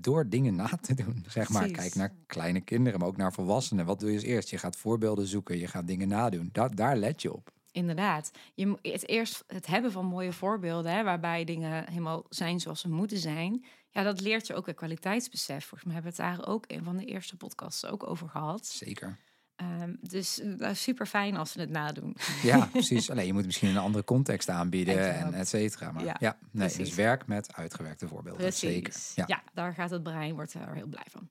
door 0.00 0.28
dingen 0.28 0.54
na 0.54 0.68
te 0.80 0.94
doen? 0.94 1.24
Zeg 1.28 1.48
maar, 1.48 1.60
Precies. 1.60 1.78
kijk 1.78 1.94
naar 1.94 2.14
kleine 2.26 2.60
kinderen, 2.60 2.98
maar 2.98 3.08
ook 3.08 3.16
naar 3.16 3.32
volwassenen. 3.32 3.86
Wat 3.86 4.00
doe 4.00 4.08
je 4.08 4.14
als 4.14 4.24
eerst? 4.24 4.50
Je 4.50 4.58
gaat 4.58 4.76
voorbeelden 4.76 5.26
zoeken, 5.26 5.58
je 5.58 5.66
gaat 5.66 5.86
dingen 5.86 6.08
nadoen. 6.08 6.48
Daar, 6.52 6.74
daar 6.74 6.96
let 6.96 7.22
je 7.22 7.32
op. 7.32 7.54
Inderdaad. 7.72 8.30
Je, 8.54 8.78
het 8.82 9.08
eerst 9.08 9.44
het 9.46 9.66
hebben 9.66 9.92
van 9.92 10.06
mooie 10.06 10.32
voorbeelden, 10.32 10.92
hè, 10.92 11.02
waarbij 11.04 11.44
dingen 11.44 11.88
helemaal 11.88 12.24
zijn 12.28 12.60
zoals 12.60 12.80
ze 12.80 12.88
moeten 12.88 13.18
zijn. 13.18 13.64
Ja, 13.90 14.02
dat 14.02 14.20
leert 14.20 14.46
je 14.46 14.54
ook 14.54 14.66
weer 14.66 14.74
kwaliteitsbesef. 14.74 15.64
Volgens 15.64 15.84
mij 15.84 15.94
hebben 15.94 16.12
we 16.14 16.22
het 16.22 16.36
daar 16.36 16.48
ook 16.48 16.64
een 16.66 16.84
van 16.84 16.96
de 16.96 17.04
eerste 17.04 17.36
podcasts 17.36 17.86
ook 17.86 18.06
over 18.06 18.28
gehad. 18.28 18.66
Zeker. 18.66 19.18
Ehm, 19.56 19.94
dus 20.00 20.40
uh, 20.40 20.68
super 20.72 21.06
fijn 21.06 21.36
als 21.36 21.52
ze 21.52 21.60
het 21.60 21.70
nadoen. 21.70 22.16
Ja, 22.42 22.66
precies. 22.72 23.10
Alleen 23.10 23.26
je 23.26 23.32
moet 23.32 23.44
misschien 23.46 23.68
een 23.68 23.76
andere 23.76 24.04
context 24.04 24.48
aanbieden 24.48 24.98
Exact. 24.98 25.18
en 25.24 25.34
et 25.34 25.48
cetera. 25.48 25.92
Maar 25.92 26.04
ja, 26.04 26.16
Ja, 26.18 26.36
nee, 26.40 26.66
precies. 26.66 26.76
dus 26.88 26.94
werk 26.94 27.26
met 27.26 27.54
uitgewerkte 27.54 28.08
voorbeelden. 28.08 28.42
Precies. 28.42 28.70
Zeker. 28.70 28.94
Ja. 29.14 29.24
Ja. 29.26 29.42
daar 29.54 29.74
gaat 29.74 29.90
het 29.90 30.02
brein 30.02 30.34
wordt 30.34 30.54
er 30.54 30.74
heel 30.74 30.86
blij 30.86 31.06
van. 31.10 31.28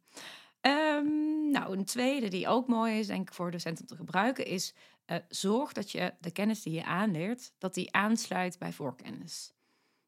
Ehm, 0.62 1.50
nou, 1.52 1.78
een 1.78 1.86
tweede 1.86 2.28
die 2.28 2.48
ook 2.48 2.68
mooi 2.68 3.00
is, 3.00 3.08
denk 3.08 3.28
ik, 3.28 3.34
voor 3.34 3.52
docenten 3.52 3.82
om 3.84 3.88
te 3.88 3.96
gebruiken, 3.96 4.46
is 4.46 4.74
eh, 5.06 5.18
zorg 5.30 5.74
dat 5.74 5.92
je 5.92 6.14
de 6.20 6.32
kennis 6.32 6.62
die 6.62 6.74
je 6.74 6.86
aanleert, 6.86 7.52
dat 7.58 7.74
die 7.74 7.94
aansluit 7.94 8.60
bij 8.60 8.72
voorkennis. 8.74 9.54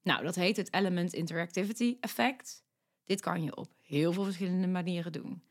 Nou, 0.03 0.24
dat 0.24 0.36
heet 0.36 0.57
het 0.57 0.74
Element 0.74 1.13
Interactivity 1.13 1.97
Effect. 2.00 2.63
Dit 3.05 3.21
kan 3.21 3.43
je 3.43 3.55
op 3.55 3.71
heel 3.81 4.13
veel 4.13 4.24
verschillende 4.24 4.67
manieren 4.67 5.12
doen. 5.12 5.43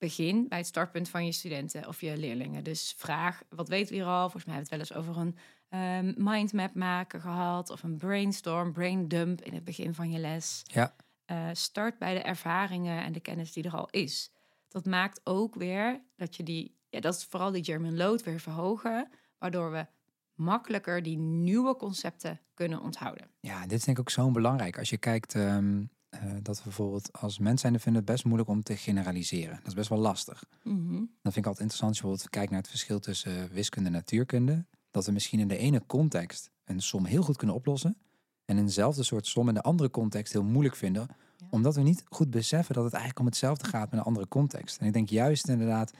Begin 0.00 0.48
bij 0.48 0.58
het 0.58 0.66
startpunt 0.66 1.08
van 1.08 1.24
je 1.24 1.32
studenten 1.32 1.88
of 1.88 2.00
je 2.00 2.16
leerlingen. 2.16 2.64
Dus 2.64 2.94
vraag, 2.96 3.42
wat 3.48 3.68
weten 3.68 3.88
we 3.88 3.94
hier 3.94 4.04
al? 4.04 4.30
Volgens 4.30 4.44
mij 4.44 4.54
hebben 4.54 4.70
we 4.72 4.76
het 4.78 4.88
wel 4.92 4.98
eens 4.98 5.08
over 5.08 5.22
een 5.22 5.36
ehm, 5.68 6.24
mindmap 6.24 6.74
maken 6.74 7.20
gehad... 7.20 7.70
of 7.70 7.82
een 7.82 7.96
brainstorm, 7.96 8.72
brain 8.72 9.08
dump 9.08 9.40
in 9.40 9.54
het 9.54 9.64
begin 9.64 9.94
van 9.94 10.10
je 10.10 10.18
les. 10.18 10.62
Ja. 10.64 10.94
Eh, 11.24 11.48
start 11.52 11.98
bij 11.98 12.14
de 12.14 12.20
ervaringen 12.20 13.02
en 13.02 13.12
de 13.12 13.20
kennis 13.20 13.52
die 13.52 13.64
er 13.64 13.76
al 13.76 13.88
is. 13.90 14.32
Dat 14.68 14.84
maakt 14.84 15.20
ook 15.24 15.54
weer 15.54 16.00
dat 16.16 16.36
je 16.36 16.42
die... 16.42 16.78
Ja, 16.88 17.00
dat 17.00 17.14
is 17.14 17.24
vooral 17.24 17.50
die 17.50 17.64
German 17.64 17.96
load 17.96 18.22
weer 18.22 18.40
verhogen... 18.40 19.10
waardoor 19.38 19.70
we 19.70 19.86
makkelijker 20.34 21.02
die 21.02 21.18
nieuwe 21.18 21.76
concepten 21.76 22.40
kunnen 22.54 22.80
onthouden. 22.80 23.30
Ja, 23.40 23.62
dit 23.62 23.78
is 23.78 23.84
denk 23.84 23.98
ik 23.98 24.02
ook 24.02 24.10
zo 24.10 24.30
belangrijk. 24.30 24.78
Als 24.78 24.90
je 24.90 24.98
kijkt 24.98 25.34
ehm, 25.34 25.82
eh, 26.10 26.22
dat 26.42 26.56
we 26.56 26.64
bijvoorbeeld 26.64 27.12
als 27.12 27.38
mens 27.38 27.60
zijn, 27.60 27.80
vinden 27.80 28.02
het 28.02 28.10
best 28.10 28.24
moeilijk 28.24 28.50
om 28.50 28.62
te 28.62 28.76
generaliseren. 28.76 29.56
Dat 29.56 29.66
is 29.66 29.74
best 29.74 29.88
wel 29.88 29.98
lastig. 29.98 30.44
Mhm. 30.62 30.92
Dan 30.94 31.32
vind 31.32 31.36
ik 31.36 31.46
altijd 31.46 31.60
interessant 31.60 31.90
als 31.90 31.96
je 31.96 32.02
bijvoorbeeld 32.02 32.30
kijkt 32.30 32.50
naar 32.50 32.60
het 32.60 32.68
verschil 32.68 33.00
tussen 33.00 33.52
wiskunde 33.52 33.88
en 33.88 33.94
natuurkunde. 33.94 34.66
dat 34.90 35.06
we 35.06 35.12
misschien 35.12 35.40
in 35.40 35.48
de 35.48 35.56
ene 35.56 35.86
context 35.86 36.50
een 36.64 36.80
som 36.80 37.04
heel 37.04 37.22
goed 37.22 37.36
kunnen 37.36 37.56
oplossen. 37.56 37.96
En 38.44 38.58
eenzelfde 38.58 39.02
soort 39.02 39.26
som 39.26 39.48
in 39.48 39.54
de 39.54 39.62
andere 39.62 39.90
context 39.90 40.32
heel 40.32 40.44
moeilijk 40.44 40.76
vinden. 40.76 41.06
Ja. 41.36 41.46
Omdat 41.50 41.74
we 41.74 41.82
niet 41.82 42.04
goed 42.08 42.30
beseffen 42.30 42.74
dat 42.74 42.84
het 42.84 42.92
eigenlijk 42.92 43.20
om 43.20 43.26
hetzelfde 43.26 43.68
gaat 43.68 43.90
met 43.90 44.00
een 44.00 44.06
andere 44.06 44.28
context. 44.28 44.78
En 44.78 44.86
ik 44.86 44.92
denk 44.92 45.08
juist 45.08 45.48
inderdaad 45.48 45.92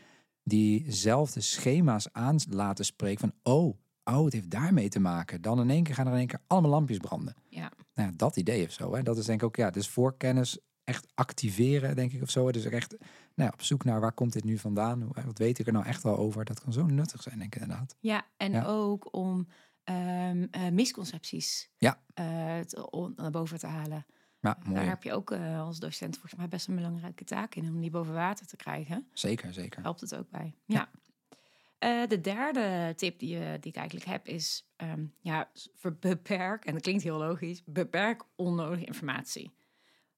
diezelfde 0.43 1.41
schema's 1.41 2.13
aan 2.13 2.37
laten 2.49 2.85
spreken 2.85 3.21
van 3.21 3.53
oh, 3.53 3.77
oh, 4.19 4.25
het 4.25 4.33
heeft 4.33 4.51
daarmee 4.51 4.89
te 4.89 5.01
maken. 5.01 5.43
Dan 5.43 5.61
in 5.61 5.71
één 5.71 5.83
keer 5.83 5.95
gaan 5.95 6.07
er 6.07 6.13
in 6.13 6.19
één 6.19 6.27
keer 6.27 6.41
allemaal 6.47 6.71
lampjes 6.71 6.99
branden. 6.99 7.35
Ja. 7.49 7.71
Nou 7.95 8.17
dat 8.17 8.37
idee 8.37 8.65
of 8.67 8.73
zo. 8.73 8.95
Hè? 8.95 9.03
Dat 9.03 9.19
is 9.19 9.25
denk 9.25 9.41
ik 9.41 9.47
ook, 9.47 9.57
ja, 9.57 9.71
dus 9.71 9.89
voorkennis 9.89 10.59
echt 10.85 11.07
activeren, 11.15 11.97
denk 11.97 12.13
ik 12.13 12.23
of 12.23 12.31
zo. 12.31 12.53
Dus 12.53 12.65
echt 12.65 12.97
nou 13.35 13.53
op 13.53 13.63
zoek 13.63 13.85
naar 13.85 14.01
waar 14.01 14.13
komt 14.13 14.33
dit 14.33 14.45
nu 14.45 14.59
vandaan? 14.59 15.03
Hoe- 15.03 15.25
Wat 15.25 15.39
weet 15.39 15.59
ik 15.59 15.67
er 15.67 15.73
nou 15.73 15.85
echt 15.87 16.03
wel 16.03 16.17
over? 16.17 16.45
Dat 16.45 16.61
kan 16.61 16.73
zo 16.73 16.87
nuttig 16.87 17.23
zijn, 17.23 17.39
denk 17.39 17.55
ik 17.55 17.63
inderdaad. 17.63 17.97
Ja, 18.01 18.27
en 18.37 18.53
Ja. 18.53 18.65
ook 18.65 19.15
om 19.15 19.47
ehm, 19.85 20.47
eh, 20.51 20.69
misconcepties 20.71 21.71
Ja. 21.79 22.01
eh, 22.15 22.59
te, 22.59 22.91
on- 22.91 23.13
naar 23.17 23.31
boven 23.31 23.59
te 23.59 23.67
halen. 23.67 24.07
Ja, 24.41 24.59
mooi. 24.63 24.75
Daar 24.75 24.89
heb 24.89 25.03
je 25.03 25.13
ook 25.13 25.31
eh, 25.31 25.61
als 25.61 25.79
docent 25.79 26.13
volgens 26.15 26.35
mij 26.35 26.49
best 26.49 26.69
een 26.69 26.75
belangrijke 26.75 27.25
taak 27.25 27.55
in 27.55 27.69
om 27.69 27.81
die 27.81 27.91
boven 27.91 28.15
water 28.15 28.47
te 28.47 28.57
krijgen. 28.57 29.07
Zeker, 29.13 29.53
zeker. 29.53 29.83
Helpt 29.83 30.01
het 30.01 30.17
ook 30.17 30.31
bij. 30.31 30.55
Ja. 30.65 30.89
Eh, 31.81 32.07
de 32.09 32.21
derde 32.21 32.93
tip 32.97 33.19
die, 33.19 33.39
eh, 33.39 33.53
die 33.61 33.71
ik 33.71 33.77
eigenlijk 33.77 34.07
heb 34.07 34.27
is, 34.27 34.67
ehm, 34.77 35.05
ja, 35.21 35.51
beperk, 36.01 36.65
en 36.65 36.73
dat 36.73 36.83
klinkt 36.83 37.03
heel 37.03 37.19
logisch, 37.19 37.63
beperk 37.65 38.23
onnodige 38.37 38.85
informatie. 38.85 39.51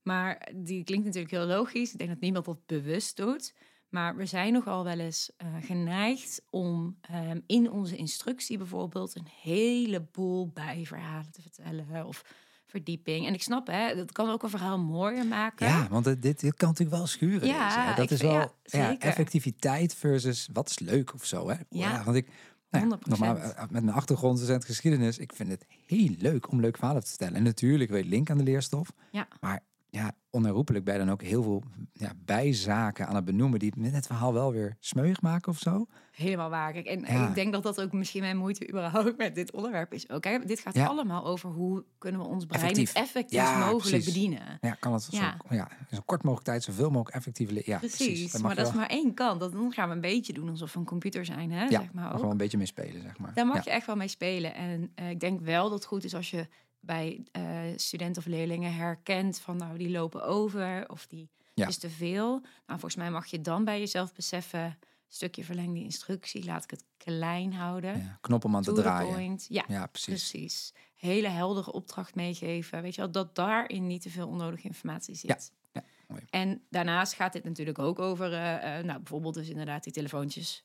Maar 0.02 0.49
die 0.54 0.85
klinkt 0.85 1.04
natuurlijk 1.04 1.33
heel 1.33 1.47
logisch. 1.47 1.92
Ik 1.92 1.99
denk 1.99 2.11
dat 2.11 2.21
niemand 2.21 2.45
dat 2.45 2.66
bewust 2.66 3.16
doet. 3.16 3.54
Maar 3.88 4.16
we 4.16 4.26
zijn 4.26 4.52
nogal 4.52 4.85
wel 4.85 4.99
eens 4.99 5.31
eh, 5.37 5.57
geneigd 5.61 6.42
om 6.50 6.99
ehm, 7.00 7.40
in 7.47 7.71
onze 7.71 7.97
instructie 7.97 8.59
bijvoorbeeld 8.59 9.16
een 9.16 9.28
heleboel 9.40 10.49
bijverhalen 10.49 11.33
te 11.33 11.42
vertellen 11.42 12.07
of 12.07 12.25
verdieping. 12.73 13.26
En 13.26 13.35
ik 13.35 13.43
snap, 13.43 13.67
hè, 13.67 13.95
dat 13.95 14.12
kan 14.12 14.31
ook 14.31 14.43
een 14.43 14.50
verhaal 14.50 14.79
mooier 14.79 15.26
maken. 15.26 15.67
Ja, 15.67 15.88
want 15.91 16.05
dit, 16.05 16.23
dit 16.23 16.55
kan 16.55 16.69
natuurlijk 16.69 16.97
wel 16.97 17.07
schuren. 17.07 17.49
Ja, 17.49 17.95
dat 17.95 18.11
is 18.11 18.21
wel 18.21 18.55
ja, 18.62 18.99
effectiviteit 18.99 19.95
versus 19.95 20.49
wat 20.52 20.71
is 20.71 20.79
leuk 20.79 21.14
of 21.14 21.25
zo. 21.25 21.49
Hè? 21.49 21.57
Ja, 21.69 22.05
want 22.05 22.17
ik, 22.17 22.29
nou 22.71 22.88
ja, 22.88 22.97
100%. 22.97 23.09
nogmaals, 23.09 23.38
eh, 23.38 23.62
met 23.71 23.85
mijn 23.85 23.97
achtergrond 23.97 24.38
docent 24.38 24.64
geschiedenis, 24.64 25.19
ik 25.19 25.33
vind 25.33 25.50
het 25.50 25.67
heel 25.87 26.14
leuk 26.19 26.50
om 26.50 26.61
leuk 26.61 26.76
verhalen 26.76 27.02
te 27.02 27.09
vertellen. 27.09 27.35
En 27.35 27.43
natuurlijk 27.43 27.91
weet 27.91 28.07
link 28.07 28.31
aan 28.31 28.38
de 28.38 28.45
leerstof. 28.45 28.93
Ja. 29.11 29.29
Maar 29.41 29.61
ja, 29.95 30.13
onherroepelijk 30.31 30.85
ben 30.85 30.95
je 30.95 31.01
dan 31.01 31.11
ook 31.11 31.23
heel 31.23 31.43
veel 31.43 31.63
ja, 31.93 32.13
bijzaken 32.25 33.07
aan 33.07 33.15
het 33.15 33.25
benoemen 33.25 33.59
die 33.59 33.73
het, 33.81 33.95
het 33.95 34.07
verhaal 34.07 34.33
wel 34.33 34.53
weer 34.53 34.77
smeuig 34.81 35.21
maken 35.21 35.53
of 35.53 35.59
zo. 35.59 35.87
Helemaal 36.13 36.51
waar. 36.51 36.73
Kijk, 36.73 36.87
en 36.87 37.01
Ja. 37.01 37.29
ik 37.29 37.35
denk 37.35 37.53
dat 37.53 37.63
dat 37.63 37.81
ook 37.81 37.93
misschien 37.93 38.21
mijn 38.21 38.37
moeite 38.37 38.69
überhaupt 38.69 39.17
met 39.17 39.35
dit 39.35 39.53
onderwerp 39.53 39.93
is. 39.93 40.09
Ook, 40.11 40.25
hè? 40.25 40.39
Dit 40.39 40.61
gaat 40.61 40.75
Ja. 40.75 40.87
allemaal 40.87 41.27
over 41.27 41.51
hoe 41.51 41.85
kunnen 41.99 42.21
we 42.21 42.27
ons 42.27 42.45
brein 42.47 42.63
Effectief. 42.63 42.89
het 42.93 43.03
effectief 43.03 43.55
mogelijk 43.57 43.81
precies. 43.81 44.05
bedienen. 44.05 44.59
Ja, 44.61 44.77
kan 44.81 44.93
het 44.93 45.07
Ja. 45.11 45.37
Zo, 45.49 45.55
ja, 45.55 45.69
zo 45.91 46.01
kort 46.05 46.23
mogelijk 46.23 46.47
tijd 46.49 46.63
zoveel 46.63 46.91
mogelijk 46.91 47.17
effectief 47.17 47.49
leren. 47.51 47.71
Ja, 47.73 47.79
Precies, 47.79 48.39
maar 48.39 48.55
dat 48.55 48.67
is 48.69 48.75
maar 48.75 48.89
één 48.89 49.15
kant. 49.15 49.41
Dat, 49.41 49.53
dan 49.53 49.73
gaan 49.73 49.89
we 49.89 49.95
een 49.95 50.01
beetje 50.01 50.33
doen 50.33 50.49
alsof 50.49 50.73
we 50.73 50.79
een 50.79 50.85
computer 50.85 51.25
zijn, 51.25 51.51
hè? 51.51 51.63
ja, 51.63 51.69
zeg 51.81 51.93
maar 51.93 52.15
ook. 52.15 52.21
wel 52.21 52.31
een 52.31 52.37
beetje 52.37 52.59
meespelen, 52.59 53.03
zeg 53.03 53.19
maar. 53.19 53.35
Daar 53.35 53.47
mag 53.47 53.65
je 53.65 53.71
echt 53.71 53.87
wel 53.87 53.97
mee 53.97 54.09
spelen. 54.09 54.55
En 54.55 54.91
eh, 54.95 55.11
ik 55.11 55.21
denk 55.21 55.41
wel 55.41 55.63
dat 55.63 55.73
het 55.79 55.85
goed 55.85 56.05
is 56.05 56.15
als 56.15 56.31
je 56.31 56.49
bij 56.85 57.23
eh, 57.33 57.61
studenten 57.77 58.23
of 58.23 58.29
leerlingen 58.29 58.75
herkent 58.75 59.39
van 59.41 59.57
nou 59.57 59.79
die 59.79 59.91
lopen 59.91 60.23
over 60.25 60.89
of 60.89 61.07
die 61.07 61.31
Ja. 61.55 61.67
is 61.69 61.79
te 61.79 61.91
veel. 61.91 62.31
Nou, 62.41 62.45
volgens 62.67 62.97
mij 62.97 63.11
mag 63.11 63.27
je 63.27 63.41
dan 63.41 63.65
bij 63.65 63.79
jezelf 63.79 64.12
beseffen, 64.15 64.79
stukje 65.09 65.45
verlengde 65.45 65.81
instructie, 65.81 66.45
laat 66.45 66.65
ik 66.65 66.71
het 66.71 66.85
klein 66.97 67.53
houden. 67.53 67.99
Ja, 67.99 68.19
knop 68.21 68.45
om 68.45 68.57
aan 68.57 68.62
te 68.62 68.73
To 68.73 68.77
draaien. 68.81 69.39
Ja, 69.49 69.65
Ja, 69.69 69.87
precies. 69.87 70.31
precies. 70.31 70.73
Hele 70.95 71.29
heldere 71.29 71.73
opdracht 71.73 72.15
meegeven. 72.15 72.83
Weet 72.83 72.95
je 72.95 73.01
wel, 73.01 73.11
dat 73.11 73.35
daarin 73.35 73.87
niet 73.87 74.03
te 74.03 74.11
veel 74.11 74.29
onnodige 74.29 74.67
informatie 74.67 75.15
zit. 75.15 75.53
Ja, 75.73 75.83
mooi. 76.09 76.23
En 76.31 76.62
daarnaast 76.71 77.12
gaat 77.12 77.33
dit 77.33 77.45
natuurlijk 77.45 77.79
ook 77.79 77.99
over, 77.99 78.33
eh, 78.33 78.79
eh, 78.79 78.85
nou, 78.85 78.99
bijvoorbeeld 78.99 79.35
dus 79.35 79.49
inderdaad 79.49 79.85
die 79.85 79.93
telefoontjes 79.93 80.65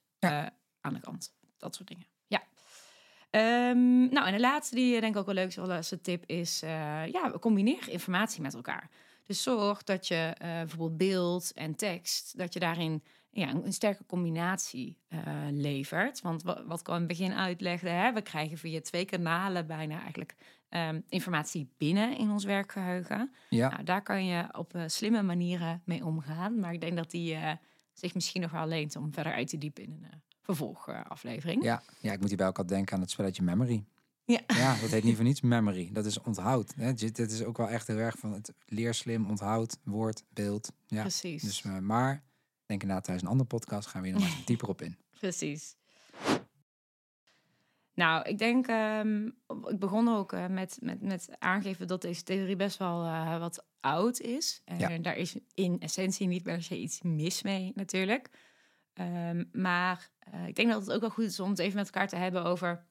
aan 0.81 0.93
de 0.93 0.99
kant. 0.99 1.33
Dat 1.57 1.75
soort 1.75 1.87
dingen. 1.87 2.05
Ehm, 3.29 4.09
nou, 4.09 4.27
en 4.27 4.33
de 4.33 4.39
laatste 4.39 4.75
die 4.75 4.95
eh, 4.95 5.01
denk 5.01 5.13
ik 5.13 5.19
ook 5.19 5.25
wel 5.25 5.35
leuk 5.35 5.47
is, 5.47 5.57
als 5.57 5.91
een 5.91 6.01
tip, 6.01 6.23
is 6.25 6.61
eh, 6.61 7.05
ja, 7.05 7.33
combineer 7.39 7.89
informatie 7.89 8.41
met 8.41 8.53
elkaar. 8.53 8.89
Dus 9.23 9.43
zorg 9.43 9.83
dat 9.83 10.07
je 10.07 10.33
eh, 10.37 10.47
bijvoorbeeld 10.47 10.97
beeld 10.97 11.51
en 11.53 11.75
tekst, 11.75 12.37
dat 12.37 12.53
je 12.53 12.59
daarin 12.59 13.03
ja, 13.29 13.49
een, 13.49 13.65
een 13.65 13.73
sterke 13.73 14.05
combinatie 14.05 14.97
levert. 15.51 16.21
Want 16.21 16.43
wat, 16.43 16.63
wat 16.65 16.79
ik 16.79 16.87
al 16.87 16.93
in 16.93 16.99
het 16.99 17.09
begin 17.09 17.33
uitlegde, 17.33 17.89
hè, 17.89 18.13
we 18.13 18.21
krijgen 18.21 18.57
via 18.57 18.81
twee 18.81 19.05
kanalen 19.05 19.67
bijna 19.67 19.99
eigenlijk 19.99 20.35
ehm, 20.69 21.01
informatie 21.09 21.69
binnen 21.77 22.17
in 22.17 22.31
ons 22.31 22.43
werkgeheugen. 22.43 23.33
Ja, 23.49 23.69
Nou, 23.69 23.83
daar 23.83 24.01
kan 24.01 24.25
je 24.25 24.47
op 24.51 24.73
slimme 24.85 25.21
manieren 25.21 25.81
mee 25.85 26.05
omgaan. 26.05 26.59
Maar 26.59 26.73
ik 26.73 26.81
denk 26.81 26.95
dat 26.95 27.11
die 27.11 27.37
zich 27.93 28.13
misschien 28.13 28.41
nog 28.41 28.51
wel 28.51 28.67
leent 28.67 28.95
om 28.95 29.13
verder 29.13 29.33
uit 29.33 29.47
te 29.47 29.57
diepen 29.57 29.83
in 29.83 29.91
een 29.91 30.21
vervolgaflevering. 30.47 31.63
ja, 31.63 31.81
ja, 31.99 32.11
ik 32.13 32.19
moet 32.19 32.27
hierbij 32.27 32.47
ook 32.47 32.57
al 32.57 32.65
denken 32.65 32.95
aan 32.95 33.01
het 33.01 33.09
spelletje 33.11 33.43
Memory. 33.43 33.85
Ja. 34.25 34.39
Ja, 34.63 34.79
dat 34.81 34.89
heet 34.89 35.03
niet 35.03 35.15
voor 35.15 35.23
niets 35.23 35.41
memory. 35.55 35.89
Dat 35.93 36.05
is 36.05 36.21
onthoud. 36.21 36.73
Dit 36.97 37.19
is 37.19 37.43
ook 37.43 37.57
wel 37.57 37.69
echt 37.69 37.87
heel 37.87 37.97
erg 37.97 38.17
van 38.17 38.33
het 38.33 38.53
leer 38.65 38.93
slim, 38.93 39.25
onthoud, 39.29 39.77
woord, 39.83 40.23
beeld. 40.33 40.71
Ja. 40.87 41.01
Precies. 41.01 41.41
Dus, 41.41 41.61
eh, 41.63 41.77
maar 41.77 42.13
ik 42.13 42.65
denk 42.65 42.81
inderdaad 42.81 43.03
tijdens 43.05 43.25
een 43.25 43.31
andere 43.31 43.49
podcast 43.49 43.87
gaan 43.87 44.01
we 44.01 44.07
hier 44.07 44.17
nog 44.19 44.35
wat 44.37 44.47
dieper 44.51 44.67
op 44.67 44.81
in. 44.81 44.97
Precies. 45.19 45.75
Nou, 47.93 48.23
ik 48.29 48.37
denk, 48.37 48.67
ehm, 48.67 49.25
ik 49.67 49.79
begon 49.79 50.07
ook 50.07 50.33
eh, 50.33 50.47
met, 50.47 50.77
met, 50.81 51.01
met 51.01 51.29
aangeven 51.39 51.87
dat 51.87 52.01
deze 52.01 52.23
theorie 52.23 52.55
best 52.55 52.77
wel 52.77 53.03
eh, 53.05 53.39
wat 53.39 53.65
oud 53.79 54.19
is. 54.19 54.61
En 54.65 54.79
Ja. 54.79 54.97
daar 54.97 55.15
is 55.17 55.35
in 55.53 55.79
essentie 55.79 56.27
niet 56.27 56.43
per 56.43 56.63
se 56.63 56.77
iets 56.77 57.01
mis 57.01 57.41
mee 57.43 57.71
natuurlijk. 57.75 58.29
Ehm, 58.93 59.43
maar 59.51 60.09
ik 60.47 60.55
denk 60.55 60.69
dat 60.71 60.81
het 60.81 60.91
ook 60.91 61.01
wel 61.01 61.09
goed 61.09 61.25
is 61.25 61.39
om 61.39 61.49
het 61.49 61.59
even 61.59 61.75
met 61.75 61.85
elkaar 61.85 62.07
te 62.07 62.15
hebben 62.15 62.43
over 62.43 62.85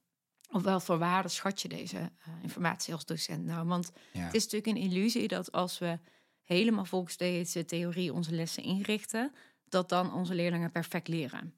op 0.51 0.63
wat 0.63 0.85
voor 0.85 0.99
waarde 0.99 1.29
schat 1.29 1.63
je 1.63 1.69
deze 1.69 1.97
eh, 1.99 2.33
informatie 2.43 2.95
als 2.95 3.05
docent 3.05 3.45
nou. 3.45 3.67
Want 3.69 3.93
Ja, 4.13 4.21
het 4.21 4.35
is 4.35 4.43
natuurlijk 4.45 4.77
een 4.77 4.83
illusie 4.91 5.29
dat 5.29 5.53
als 5.53 5.79
we 5.79 5.99
helemaal 6.43 6.85
volgens 6.85 7.17
deze 7.17 7.65
theorie 7.65 8.13
onze 8.13 8.35
lessen 8.35 8.63
inrichten, 8.63 9.33
dat 9.69 9.89
dan 9.89 10.13
onze 10.15 10.35
leerlingen 10.35 10.71
perfect 10.71 11.09
leren. 11.09 11.55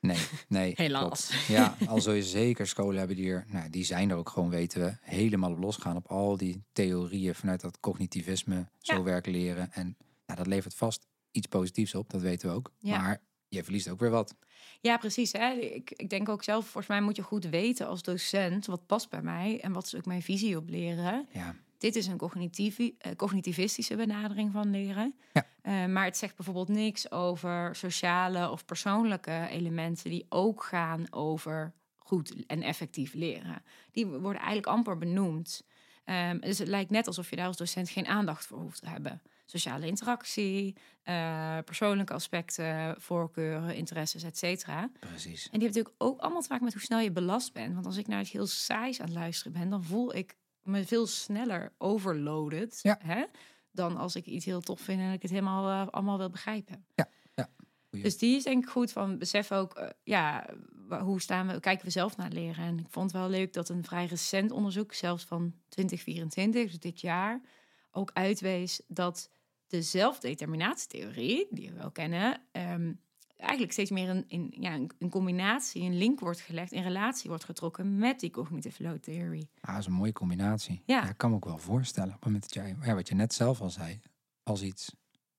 nee, 0.00 0.18
nee. 0.48 0.72
Helaas. 0.76 1.26
klopt. 1.28 1.46
Ja, 1.46 1.76
al 1.86 2.00
zul 2.00 2.12
je 2.12 2.22
zeker 2.22 2.66
scholen 2.66 2.98
hebben 2.98 3.16
die 3.16 3.30
er, 3.30 3.44
nou, 3.48 3.70
die 3.70 3.84
zijn 3.84 4.10
er 4.10 4.16
ook 4.16 4.28
gewoon, 4.28 4.50
weten 4.50 4.80
we, 4.84 4.96
helemaal 5.00 5.52
op 5.52 5.58
losgaan 5.58 5.96
op 5.96 6.06
al 6.06 6.36
die 6.36 6.62
theorieën 6.72 7.34
vanuit 7.34 7.60
dat 7.60 7.80
cognitivisme, 7.80 8.68
zo 8.78 8.94
Ja. 8.94 9.02
werk 9.02 9.26
leren. 9.26 9.72
En 9.72 9.96
nou, 10.26 10.38
dat 10.38 10.46
levert 10.46 10.74
vast 10.74 11.06
iets 11.30 11.46
positiefs 11.46 11.94
op, 11.94 12.10
dat 12.10 12.20
weten 12.20 12.48
we 12.48 12.54
ook. 12.54 12.72
Ja. 12.78 12.98
Maar 12.98 13.20
je 13.50 13.64
verliest 13.64 13.88
ook 13.88 14.00
weer 14.00 14.10
wat. 14.10 14.34
Ja, 14.80 14.96
precies. 14.96 15.32
Hè? 15.32 15.52
Ik, 15.52 15.90
ik 15.90 16.10
denk 16.10 16.28
ook 16.28 16.42
zelf, 16.42 16.64
volgens 16.64 16.86
mij 16.86 17.00
moet 17.00 17.16
je 17.16 17.22
goed 17.22 17.44
weten 17.44 17.86
als 17.86 18.02
docent 18.02 18.66
wat 18.66 18.86
past 18.86 19.10
bij 19.10 19.22
mij 19.22 19.60
en 19.60 19.72
wat 19.72 19.84
is 19.84 19.94
ook 19.94 20.06
mijn 20.06 20.22
visie 20.22 20.56
op 20.56 20.68
leren. 20.68 21.28
Ja, 21.32 21.56
Dit 21.80 21.96
is 21.96 22.06
een 22.06 22.16
cognitieve, 22.16 22.94
eh, 22.98 23.16
cognitivistische 23.16 23.96
benadering 23.96 24.52
van 24.52 24.70
leren. 24.70 25.14
Ja. 25.32 25.46
Eh, 25.62 25.86
maar 25.86 26.04
het 26.04 26.16
zegt 26.16 26.36
bijvoorbeeld 26.36 26.68
niks 26.68 27.10
over 27.10 27.76
sociale 27.76 28.50
of 28.50 28.64
persoonlijke 28.64 29.46
elementen 29.50 30.10
die 30.10 30.26
ook 30.28 30.64
gaan 30.64 31.12
over 31.12 31.72
goed 31.98 32.46
en 32.46 32.62
effectief 32.62 33.14
leren. 33.14 33.62
Die 33.92 34.06
worden 34.06 34.40
eigenlijk 34.42 34.66
amper 34.66 34.98
benoemd. 34.98 35.62
Ehm, 36.04 36.38
dus 36.38 36.58
het 36.58 36.68
lijkt 36.68 36.90
net 36.90 37.06
alsof 37.06 37.30
je 37.30 37.36
daar 37.36 37.46
als 37.46 37.56
docent 37.56 37.90
geen 37.90 38.06
aandacht 38.06 38.46
voor 38.46 38.58
hoeft 38.58 38.80
te 38.80 38.88
hebben. 38.88 39.22
Sociale 39.50 39.86
interactie, 39.86 40.76
eh, 41.02 41.58
persoonlijke 41.64 42.12
aspecten, 42.12 43.00
voorkeuren, 43.00 43.74
interesses, 43.74 44.22
et 44.22 44.38
cetera. 44.38 44.90
precies. 45.00 45.44
En 45.44 45.58
die 45.58 45.62
heeft 45.62 45.74
natuurlijk 45.74 45.94
ook 45.98 46.20
allemaal 46.20 46.42
te 46.42 46.48
maken 46.48 46.64
met 46.64 46.74
hoe 46.74 46.82
snel 46.82 46.98
je 46.98 47.12
belast 47.12 47.52
bent. 47.52 47.74
Want 47.74 47.86
als 47.86 47.96
ik 47.96 48.06
naar 48.06 48.20
iets 48.20 48.30
heel 48.30 48.46
saais 48.46 49.00
aan 49.00 49.06
het 49.06 49.14
luisteren 49.14 49.52
ben, 49.52 49.70
dan 49.70 49.84
voel 49.84 50.14
ik 50.14 50.36
me 50.62 50.84
veel 50.84 51.06
sneller 51.06 51.72
overloaded. 51.78 52.78
Ja. 52.82 52.98
Hè? 53.02 53.24
Dan 53.72 53.96
als 53.96 54.16
ik 54.16 54.26
iets 54.26 54.44
heel 54.44 54.60
tof 54.60 54.80
vind 54.80 55.00
en 55.00 55.12
ik 55.12 55.22
het 55.22 55.30
helemaal 55.30 55.86
eh, 55.86 55.92
allemaal 55.92 56.18
wil 56.18 56.30
begrijpen. 56.30 56.84
Goeie. 57.90 58.04
Dus 58.04 58.18
die 58.18 58.36
is 58.36 58.42
denk 58.42 58.64
ik 58.64 58.70
goed 58.70 58.92
van 58.92 59.18
besef 59.18 59.52
ook, 59.52 59.74
eh, 59.74 59.88
ja, 60.02 60.46
hoe 61.00 61.20
staan 61.20 61.46
we, 61.46 61.60
kijken 61.60 61.84
we 61.84 61.90
zelf 61.90 62.16
naar 62.16 62.30
leren. 62.30 62.64
En 62.64 62.78
ik 62.78 62.86
vond 62.88 63.12
het 63.12 63.20
wel 63.20 63.30
leuk 63.30 63.52
dat 63.52 63.68
een 63.68 63.84
vrij 63.84 64.06
recent 64.06 64.50
onderzoek, 64.50 64.92
zelfs 64.92 65.24
van 65.24 65.54
2024, 65.68 66.70
dus 66.70 66.78
dit 66.78 67.00
jaar, 67.00 67.40
ook 67.90 68.10
uitwees 68.12 68.80
dat 68.88 69.30
de 69.70 69.82
zelfdeterminatietheorie, 69.82 71.46
die 71.50 71.70
we 71.70 71.76
wel 71.76 71.90
kennen, 71.90 72.40
ehm, 72.52 72.92
eigenlijk 73.36 73.72
steeds 73.72 73.90
meer 73.90 74.08
een, 74.08 74.24
in, 74.28 74.54
ja, 74.58 74.74
een, 74.98 75.10
combinatie, 75.10 75.82
een 75.82 75.96
link 75.98 76.20
wordt 76.20 76.40
gelegd, 76.40 76.72
in 76.72 76.82
relatie 76.82 77.28
wordt 77.30 77.44
getrokken 77.44 77.98
met 77.98 78.20
die 78.20 78.30
cognitive 78.30 78.82
load 78.82 79.02
theory. 79.02 79.48
Ah, 79.60 79.70
dat 79.70 79.80
is 79.80 79.86
een 79.86 79.92
mooie 79.92 80.12
combinatie. 80.12 80.82
Ja. 80.86 81.08
ik 81.08 81.16
kan 81.16 81.30
me 81.30 81.36
ook 81.36 81.44
wel 81.44 81.58
voorstellen. 81.58 82.08
Op 82.08 82.14
het 82.14 82.24
moment 82.24 82.42
dat 82.42 82.54
jij, 82.54 82.76
ja, 82.82 82.94
wat 82.94 83.08
je 83.08 83.14
net 83.14 83.34
zelf 83.34 83.60
al 83.60 83.70
zei, 83.70 84.00
als 84.42 84.62
iets, 84.62 84.94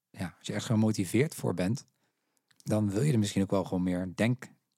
ja, 0.10 0.36
als 0.38 0.48
je 0.48 0.54
echt 0.54 0.66
gemotiveerd 0.66 1.36
voor 1.36 1.54
bent, 1.54 1.86
dan 2.64 2.90
wil 2.90 3.02
je 3.02 3.12
er 3.14 3.20
misschien 3.20 3.42
ook 3.42 3.52
wel 3.52 3.64
gewoon 3.64 3.84
meer 3.84 4.14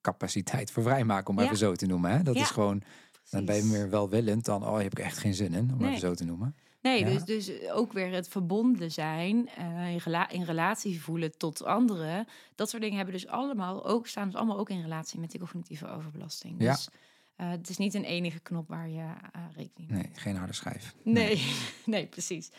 capaciteit 0.00 0.70
voor 0.70 0.82
vrijmaken, 0.82 1.28
om 1.28 1.34
maar 1.34 1.44
Ja. 1.44 1.50
even 1.50 1.66
zo 1.66 1.74
te 1.74 1.86
noemen. 1.86 2.10
Hè? 2.10 2.22
Dat 2.22 2.36
is 2.36 2.50
gewoon, 2.50 2.82
dan 3.30 3.44
ben 3.44 3.56
je 3.56 3.62
meer 3.64 3.90
welwillend 3.90 4.44
dan, 4.44 4.66
oh, 4.66 4.78
heb 4.78 4.92
ik 4.92 4.98
echt 4.98 5.18
geen 5.18 5.34
zin 5.34 5.52
in, 5.54 5.72
om 5.72 5.78
Nee. 5.78 5.88
even 5.88 6.00
zo 6.00 6.14
te 6.14 6.24
noemen. 6.24 6.56
Nee, 6.84 7.04
Ja. 7.04 7.10
dus, 7.10 7.24
dus 7.24 7.68
ook 7.70 7.92
weer 7.92 8.12
het 8.12 8.28
verbonden 8.28 8.90
zijn, 8.90 9.48
eh, 9.48 9.90
in, 9.90 9.96
rela- 9.96 10.28
in 10.30 10.42
relatie 10.42 11.02
voelen 11.02 11.38
tot 11.38 11.64
anderen. 11.64 12.26
Dat 12.54 12.70
soort 12.70 12.82
dingen 12.82 12.96
hebben 12.96 13.14
dus 13.14 13.26
allemaal 13.26 13.86
ook, 13.86 14.06
staan 14.06 14.26
dus 14.26 14.34
allemaal 14.36 14.58
ook 14.58 14.70
in 14.70 14.80
relatie 14.82 15.20
met 15.20 15.30
die 15.30 15.40
cognitieve 15.40 15.86
overbelasting. 15.88 16.60
Ja. 16.62 16.72
Dus 16.72 16.88
eh, 17.36 17.50
het 17.50 17.68
is 17.68 17.76
niet 17.76 17.94
een 17.94 18.04
enige 18.04 18.40
knop 18.40 18.68
waar 18.68 18.88
je 18.88 19.00
eh, 19.32 19.42
rekening 19.56 19.90
mee 19.90 20.02
Nee, 20.02 20.10
geen 20.14 20.36
harde 20.36 20.52
schijf. 20.52 20.94
Nee, 21.04 21.52
nee, 21.86 22.06
precies. 22.06 22.50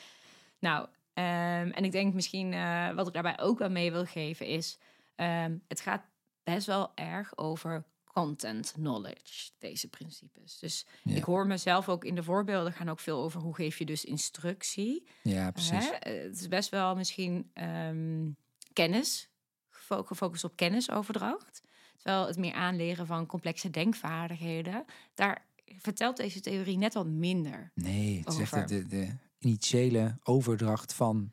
Nou, 0.60 0.88
ehm, 1.14 1.70
en 1.70 1.84
ik 1.84 1.92
denk 1.92 2.14
misschien 2.14 2.50
wat 2.96 3.08
ik 3.08 3.14
daarbij 3.14 3.40
ook 3.40 3.60
wel 3.60 3.70
mee 3.70 3.92
wil 3.92 4.06
geven 4.06 4.46
is, 4.46 4.78
ehm, 5.16 5.58
het 5.68 5.80
gaat 5.82 6.04
best 6.44 6.68
wel 6.68 6.92
erg 6.96 7.38
over 7.38 7.84
content 8.16 8.72
knowledge, 8.72 9.50
deze 9.58 9.88
principes. 9.88 10.60
Dus 10.60 10.86
Ja. 11.04 11.16
ik 11.16 11.24
hoor 11.24 11.48
mezelf 11.48 11.90
ook 11.90 12.06
in 12.06 12.16
de 12.16 12.24
voorbeelden 12.24 12.74
gaan 12.74 12.90
ook 12.90 13.00
veel 13.00 13.24
over 13.24 13.42
hoe 13.42 13.56
geef 13.56 13.78
je 13.78 13.86
dus 13.86 14.06
instructie. 14.06 15.08
Ja, 15.24 15.52
precies. 15.52 15.90
Hè? 15.90 15.96
Eh, 15.96 16.24
Het 16.24 16.40
is 16.40 16.48
best 16.48 16.70
wel 16.70 16.96
misschien 16.96 17.50
ehm, 17.54 18.30
kennis, 18.74 19.30
gefo- 19.70 20.04
gefocust 20.04 20.44
op 20.44 20.56
kennisoverdracht. 20.56 21.62
Terwijl 21.98 22.28
het 22.28 22.38
meer 22.38 22.54
aanleren 22.54 23.06
van 23.08 23.26
complexe 23.26 23.70
denkvaardigheden, 23.70 24.86
daar 25.14 25.46
vertelt 25.66 26.18
deze 26.18 26.40
theorie 26.40 26.78
net 26.78 26.94
wat 26.94 27.08
minder. 27.08 27.72
Nee, 27.74 28.18
het 28.20 28.28
is 28.34 28.40
echt 28.40 28.68
de, 28.68 28.86
de, 28.88 29.16
initiële 29.40 30.18
overdracht 30.24 30.94
van 30.94 31.32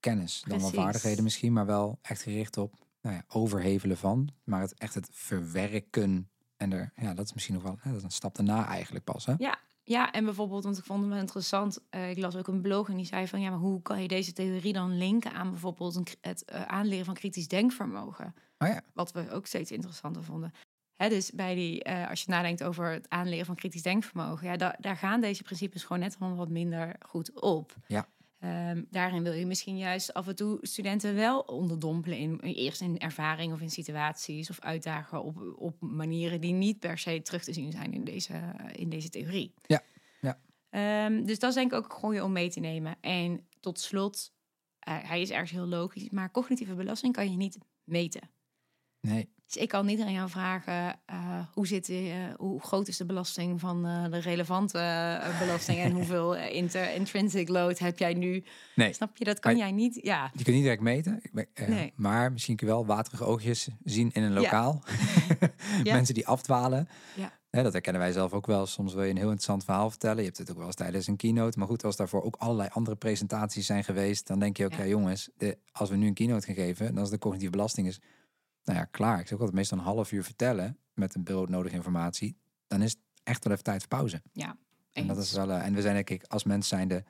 kennis. 0.00 0.42
Dan 0.46 0.60
wel 0.60 0.70
vaardigheden 0.70 1.24
misschien, 1.24 1.52
maar 1.52 1.66
wel 1.66 1.98
echt 2.02 2.22
gericht 2.22 2.56
op 2.56 2.74
nou 3.06 3.18
ja, 3.18 3.24
overhevelen 3.28 3.96
van. 3.96 4.28
Maar 4.44 4.60
het, 4.60 4.74
echt 4.74 4.94
het 4.94 5.08
verwerken. 5.12 6.30
En 6.56 6.72
er, 6.72 6.92
ja, 6.96 7.14
dat 7.14 7.24
is 7.24 7.32
misschien 7.32 7.54
nog 7.54 7.62
wel 7.62 7.78
dat 7.84 7.94
is 7.96 8.02
een 8.02 8.10
stap 8.10 8.34
daarna 8.34 8.66
eigenlijk 8.66 9.04
pas. 9.04 9.26
Hè? 9.26 9.34
Ja, 9.38 9.58
ja, 9.82 10.12
en 10.12 10.24
bijvoorbeeld, 10.24 10.64
want 10.64 10.78
ik 10.78 10.84
vond 10.84 11.00
het 11.00 11.08
wel 11.10 11.18
interessant. 11.18 11.78
eh, 11.90 12.10
ik 12.10 12.18
las 12.18 12.36
ook 12.36 12.48
een 12.48 12.60
blog 12.60 12.88
en 12.88 12.96
die 12.96 13.06
zei 13.06 13.28
van 13.28 13.40
ja, 13.40 13.50
maar 13.50 13.58
hoe 13.58 13.82
kan 13.82 14.02
je 14.02 14.08
deze 14.08 14.32
theorie 14.32 14.72
dan 14.72 14.96
linken 14.98 15.32
aan 15.32 15.50
bijvoorbeeld 15.50 15.94
een, 15.94 16.06
het 16.20 16.44
eh, 16.44 16.62
aanleren 16.62 17.04
van 17.04 17.14
kritisch 17.14 17.48
denkvermogen? 17.48 18.34
Oh 18.58 18.68
ja, 18.68 18.80
Wat 18.94 19.12
we 19.12 19.30
ook 19.30 19.46
steeds 19.46 19.70
interessanter 19.70 20.24
vonden. 20.24 20.52
Hè, 20.94 21.08
dus 21.08 21.30
bij 21.30 21.54
die, 21.54 21.82
eh, 21.82 22.08
als 22.10 22.22
je 22.22 22.30
nadenkt 22.30 22.62
over 22.64 22.90
het 22.92 23.08
aanleren 23.08 23.46
van 23.46 23.54
kritisch 23.54 23.82
denkvermogen, 23.82 24.46
ja, 24.48 24.56
da- 24.56 24.76
daar 24.80 24.96
gaan 24.96 25.20
deze 25.20 25.42
principes 25.42 25.82
gewoon 25.82 26.02
net 26.02 26.18
wel 26.18 26.34
wat 26.34 26.48
minder 26.48 26.96
goed 27.06 27.40
op. 27.40 27.74
Ja. 27.86 28.06
Ehm, 28.46 28.82
daarin 28.90 29.22
wil 29.22 29.32
je 29.32 29.46
misschien 29.46 29.78
juist 29.78 30.14
af 30.14 30.26
en 30.26 30.36
toe 30.36 30.58
studenten 30.60 31.14
wel 31.14 31.40
onderdompelen 31.40 32.18
in 32.18 32.38
eerst 32.40 32.80
in 32.80 32.98
ervaring 32.98 33.52
of 33.52 33.60
in 33.60 33.70
situaties 33.70 34.50
of 34.50 34.60
uitdagen 34.60 35.22
op, 35.22 35.54
op 35.56 35.80
manieren 35.80 36.40
die 36.40 36.52
niet 36.52 36.78
per 36.78 36.98
se 36.98 37.22
terug 37.22 37.44
te 37.44 37.52
zien 37.52 37.72
zijn 37.72 37.92
in 37.92 38.04
deze, 38.04 38.40
in 38.72 38.88
deze 38.88 39.08
theorie. 39.08 39.54
Ja, 39.66 39.82
ja. 40.20 40.40
Ehm, 40.70 41.24
dus 41.24 41.38
dat 41.38 41.48
is 41.48 41.54
denk 41.54 41.72
ik 41.72 41.78
ook 41.78 41.92
goed 41.92 42.20
om 42.20 42.32
mee 42.32 42.50
te 42.50 42.60
nemen. 42.60 42.96
En 43.00 43.46
tot 43.60 43.80
slot, 43.80 44.32
eh, 44.78 44.98
hij 45.02 45.20
is 45.20 45.30
ergens 45.30 45.50
heel 45.50 45.66
logisch, 45.66 46.10
maar 46.10 46.30
cognitieve 46.30 46.74
belasting 46.74 47.12
kan 47.12 47.30
je 47.30 47.36
niet 47.36 47.58
meten. 47.84 48.30
nee. 49.00 49.34
Dus 49.46 49.56
ik 49.62 49.68
kan 49.68 49.86
niet 49.86 50.00
aan 50.00 50.12
jou 50.12 50.28
vragen 50.30 50.98
eh, 51.06 51.38
hoe, 51.52 51.66
zit, 51.66 51.88
eh, 51.88 52.04
hoe 52.36 52.60
groot 52.60 52.88
is 52.88 52.96
de 52.96 53.04
belasting 53.06 53.60
van 53.60 53.86
eh, 53.86 54.10
de 54.10 54.18
relevante 54.18 54.78
belasting 55.38 55.78
en 55.78 55.92
hoeveel 55.98 56.36
inter, 56.36 56.94
intrinsic 56.94 57.48
load 57.48 57.78
heb 57.78 57.98
jij 57.98 58.14
nu? 58.14 58.44
Nee. 58.74 58.92
Snap 58.92 59.16
je? 59.16 59.24
Dat 59.24 59.38
kan 59.38 59.52
Maar- 59.52 59.60
jij 59.60 59.72
niet. 59.72 59.98
Ja, 60.02 60.30
Je 60.34 60.42
kunt 60.44 60.54
niet 60.56 60.64
direct 60.64 60.82
meten, 60.82 61.22
Nee. 61.66 61.92
maar 61.96 62.32
misschien 62.32 62.56
kun 62.56 62.66
je 62.66 62.72
wel 62.72 62.86
waterige 62.86 63.24
oogjes 63.24 63.68
zien 63.84 64.10
in 64.12 64.22
een 64.22 64.32
lokaal. 64.32 64.82
Ja. 65.84 65.94
Mensen 65.94 66.14
die 66.14 66.26
afdwalen. 66.26 66.88
Ja. 67.14 67.32
Hè, 67.50 67.62
dat 67.62 67.72
herkennen 67.72 68.02
wij 68.02 68.12
zelf 68.12 68.32
ook 68.32 68.46
wel. 68.46 68.66
Soms 68.66 68.94
wil 68.94 69.02
je 69.02 69.10
een 69.10 69.16
heel 69.16 69.24
interessant 69.24 69.64
verhaal 69.64 69.90
vertellen. 69.90 70.16
Je 70.18 70.24
hebt 70.24 70.38
het 70.38 70.50
ook 70.50 70.56
wel 70.56 70.66
eens 70.66 70.74
tijdens 70.74 71.06
een 71.06 71.16
keynote. 71.16 71.58
Maar 71.58 71.68
goed, 71.68 71.84
als 71.84 71.96
daarvoor 71.96 72.22
ook 72.22 72.36
allerlei 72.38 72.68
andere 72.72 72.96
presentaties 72.96 73.66
zijn 73.66 73.84
geweest, 73.84 74.26
dan 74.26 74.38
denk 74.38 74.56
je 74.56 74.64
ook, 74.64 74.72
ja, 74.72 74.78
Ja. 74.78 74.84
jongens, 74.86 75.30
de, 75.36 75.58
als 75.72 75.90
we 75.90 75.96
nu 75.96 76.06
een 76.06 76.14
keynote 76.14 76.46
gaan 76.46 76.54
geven, 76.54 76.94
dan 76.94 77.04
is 77.04 77.10
de 77.10 77.18
cognitieve 77.18 77.52
belasting 77.52 77.86
is, 77.86 78.00
nou 78.66 78.78
ja, 78.78 78.84
klaar. 78.84 79.14
Ik 79.20 79.22
zeg 79.26 79.32
ook 79.32 79.38
altijd 79.40 79.56
meestal 79.58 79.78
een 79.78 79.84
half 79.84 80.12
uur 80.12 80.24
vertellen 80.24 80.78
met 80.94 81.14
een 81.14 81.22
broodnodige 81.22 81.74
informatie. 81.74 82.36
Dan 82.66 82.82
is 82.82 82.90
het 82.90 83.00
echt 83.22 83.44
wel 83.44 83.52
even 83.52 83.64
tijd 83.64 83.78
voor 83.80 83.88
pauze. 83.88 84.22
En 84.92 85.06
dat 85.06 85.18
is 85.18 85.32
wel, 85.32 85.50
eh, 85.50 85.64
en 85.66 85.74
we 85.74 85.80
zijn 85.80 85.94
denk 85.94 86.10
ik 86.10 86.22
als 86.24 86.44
mens 86.44 86.68
zijnde, 86.68 86.94
nou 86.94 87.04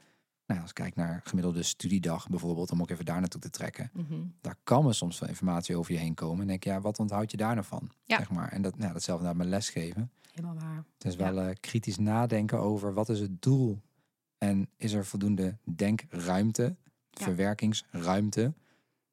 ja, 0.47 0.61
als 0.61 0.69
ik 0.69 0.75
kijk 0.75 0.95
naar 0.95 1.21
gemiddelde 1.25 1.63
studiedag 1.63 2.29
bijvoorbeeld, 2.29 2.71
om 2.71 2.81
ook 2.81 2.91
even 2.91 3.05
daar 3.05 3.21
naartoe 3.21 3.41
te 3.41 3.51
trekken. 3.51 3.91
Mhm. 3.93 4.15
Daar 4.41 4.57
kan 4.65 4.87
er 4.87 4.95
soms 4.95 5.19
wel 5.19 5.29
informatie 5.29 5.77
over 5.77 5.93
je 5.93 5.99
heen 5.99 6.15
komen. 6.15 6.41
En 6.41 6.47
denk 6.47 6.65
je, 6.65 6.71
ja, 6.71 6.81
wat 6.81 6.99
onthoud 6.99 7.31
je 7.31 7.37
daar 7.37 7.55
nou 7.55 7.67
van? 7.67 7.91
Ja. 8.05 8.17
Zeg 8.19 8.31
maar. 8.31 8.53
En 8.53 8.63
dat, 8.63 8.79
nou, 8.79 8.93
datzelfde 8.93 9.25
naar 9.25 9.37
mijn 9.37 9.49
lesgeven. 9.49 10.11
Helemaal 10.33 10.55
waar. 10.55 10.85
Het 10.99 11.05
is 11.05 11.15
Ja. 11.15 11.33
wel 11.33 11.45
eh, 11.45 11.55
kritisch 11.61 11.99
nadenken 11.99 12.59
over 12.59 12.95
wat 12.95 13.09
is 13.09 13.21
het 13.21 13.43
doel 13.43 13.81
en 14.39 14.69
is 14.77 14.93
er 14.93 15.05
voldoende 15.07 15.57
denkruimte, 15.65 16.77
Ja. 17.11 17.25
verwerkingsruimte. 17.25 18.55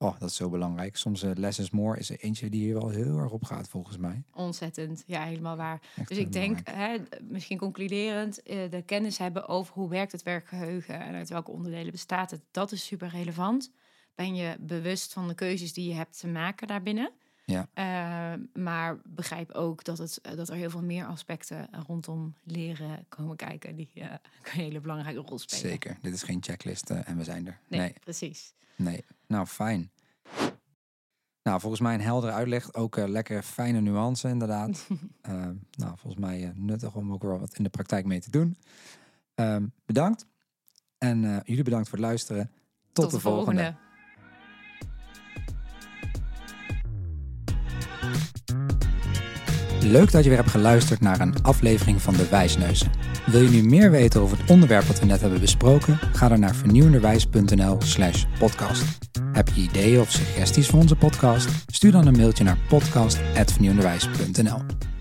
Oh, 0.03 0.19
dat 0.19 0.29
is 0.29 0.35
zo 0.35 0.49
belangrijk. 0.49 0.97
Soms 0.97 1.23
uh, 1.23 1.31
less 1.33 1.59
is 1.59 1.69
more 1.69 1.99
is 1.99 2.09
er 2.09 2.19
eentje 2.19 2.49
die 2.49 2.61
hier 2.61 2.73
wel 2.73 2.89
heel 2.89 3.17
erg 3.17 3.31
op 3.31 3.43
gaat 3.43 3.69
volgens 3.69 3.97
mij. 3.97 4.23
Ontzettend. 4.33 5.03
Ja, 5.07 5.23
helemaal 5.23 5.55
waar. 5.55 5.81
Echt 5.95 6.07
Dus 6.07 6.17
heel 6.17 6.25
ik 6.25 6.33
denk, 6.33 6.59
hè, 6.69 6.97
misschien 7.21 7.57
concluderend, 7.57 8.43
eh, 8.43 8.71
de 8.71 8.81
kennis 8.81 9.17
hebben 9.17 9.47
over 9.47 9.73
hoe 9.73 9.89
werkt 9.89 10.11
het 10.11 10.23
werkgeheugen 10.23 10.99
en 10.99 11.13
uit 11.13 11.29
welke 11.29 11.51
onderdelen 11.51 11.91
bestaat 11.91 12.31
het, 12.31 12.41
dat 12.51 12.71
is 12.71 12.85
super 12.85 13.07
relevant. 13.07 13.71
Ben 14.15 14.35
je 14.35 14.55
bewust 14.59 15.13
van 15.13 15.27
de 15.27 15.35
keuzes 15.35 15.73
die 15.73 15.87
je 15.87 15.93
hebt 15.93 16.19
te 16.19 16.27
maken 16.27 16.67
daarbinnen? 16.67 17.11
Ja. 17.45 17.67
Eh, 17.73 18.39
maar 18.63 18.99
begrijp 19.03 19.51
ook 19.51 19.83
dat, 19.83 19.97
het, 19.97 20.21
eh, 20.21 20.35
dat 20.35 20.49
er 20.49 20.55
heel 20.55 20.69
veel 20.69 20.83
meer 20.83 21.05
aspecten 21.05 21.69
rondom 21.87 22.35
leren 22.43 23.05
komen 23.09 23.35
kijken 23.35 23.75
die 23.75 23.89
eh, 23.93 24.01
een 24.03 24.19
hele 24.51 24.79
belangrijke 24.79 25.19
rol 25.19 25.39
spelen. 25.39 25.71
Zeker. 25.71 25.97
Dit 26.01 26.13
is 26.13 26.23
geen 26.23 26.43
checklist 26.43 26.89
eh, 26.89 27.09
en 27.09 27.17
we 27.17 27.23
zijn 27.23 27.47
er. 27.47 27.59
Nee, 27.67 27.79
nee. 27.79 27.93
precies. 28.03 28.53
Nee, 28.75 29.03
nou 29.33 29.45
fijn. 29.45 29.91
Nou, 31.43 31.59
volgens 31.59 31.81
mij 31.81 31.93
een 31.93 32.01
heldere 32.01 32.31
uitleg. 32.31 32.73
Ook 32.73 32.97
eh 32.97 33.07
lekker 33.07 33.43
fijne 33.43 33.81
nuance, 33.81 34.27
inderdaad. 34.27 34.87
Eh, 35.21 35.33
nou, 35.71 35.97
volgens 35.97 36.21
mij 36.21 36.43
eh, 36.43 36.49
nuttig 36.55 36.95
om 36.95 37.13
ook 37.13 37.23
wel 37.23 37.39
wat 37.39 37.57
in 37.57 37.63
de 37.63 37.69
praktijk 37.69 38.05
mee 38.05 38.19
te 38.19 38.31
doen. 38.31 38.57
Ehm, 39.35 39.65
bedankt. 39.85 40.25
En 40.97 41.41
jullie 41.45 41.63
bedankt 41.63 41.89
voor 41.89 41.97
het 41.97 42.07
luisteren. 42.07 42.51
Tot, 42.93 43.11
de, 43.11 43.19
volgende. 43.19 43.75
Leuk 49.83 50.11
dat 50.11 50.23
je 50.23 50.29
weer 50.29 50.37
hebt 50.37 50.51
geluisterd 50.51 50.99
naar 50.99 51.19
een 51.19 51.35
aflevering 51.41 52.01
van 52.01 52.13
De 52.13 52.29
Wijsneuzen. 52.29 52.91
Wil 53.25 53.41
je 53.41 53.49
nu 53.49 53.63
meer 53.63 53.91
weten 53.91 54.21
over 54.21 54.37
het 54.37 54.49
onderwerp 54.49 54.83
wat 54.83 54.99
we 54.99 55.05
net 55.05 55.21
hebben 55.21 55.39
besproken? 55.39 55.99
Ga 56.13 56.27
dan 56.27 56.39
naar 56.39 56.55
vernieuwenderwijs.nl 56.55 57.81
slash 57.81 58.23
podcast. 58.39 58.83
Heb 59.33 59.49
je 59.53 59.61
ideeën 59.61 59.99
of 59.99 60.11
suggesties 60.11 60.67
voor 60.67 60.79
onze 60.79 60.95
podcast? 60.95 61.49
Stuur 61.67 61.91
dan 61.91 62.07
een 62.07 62.17
mailtje 62.17 62.43
naar 62.43 62.57
podcast.vernieuwenderwijs.nl 62.67 64.92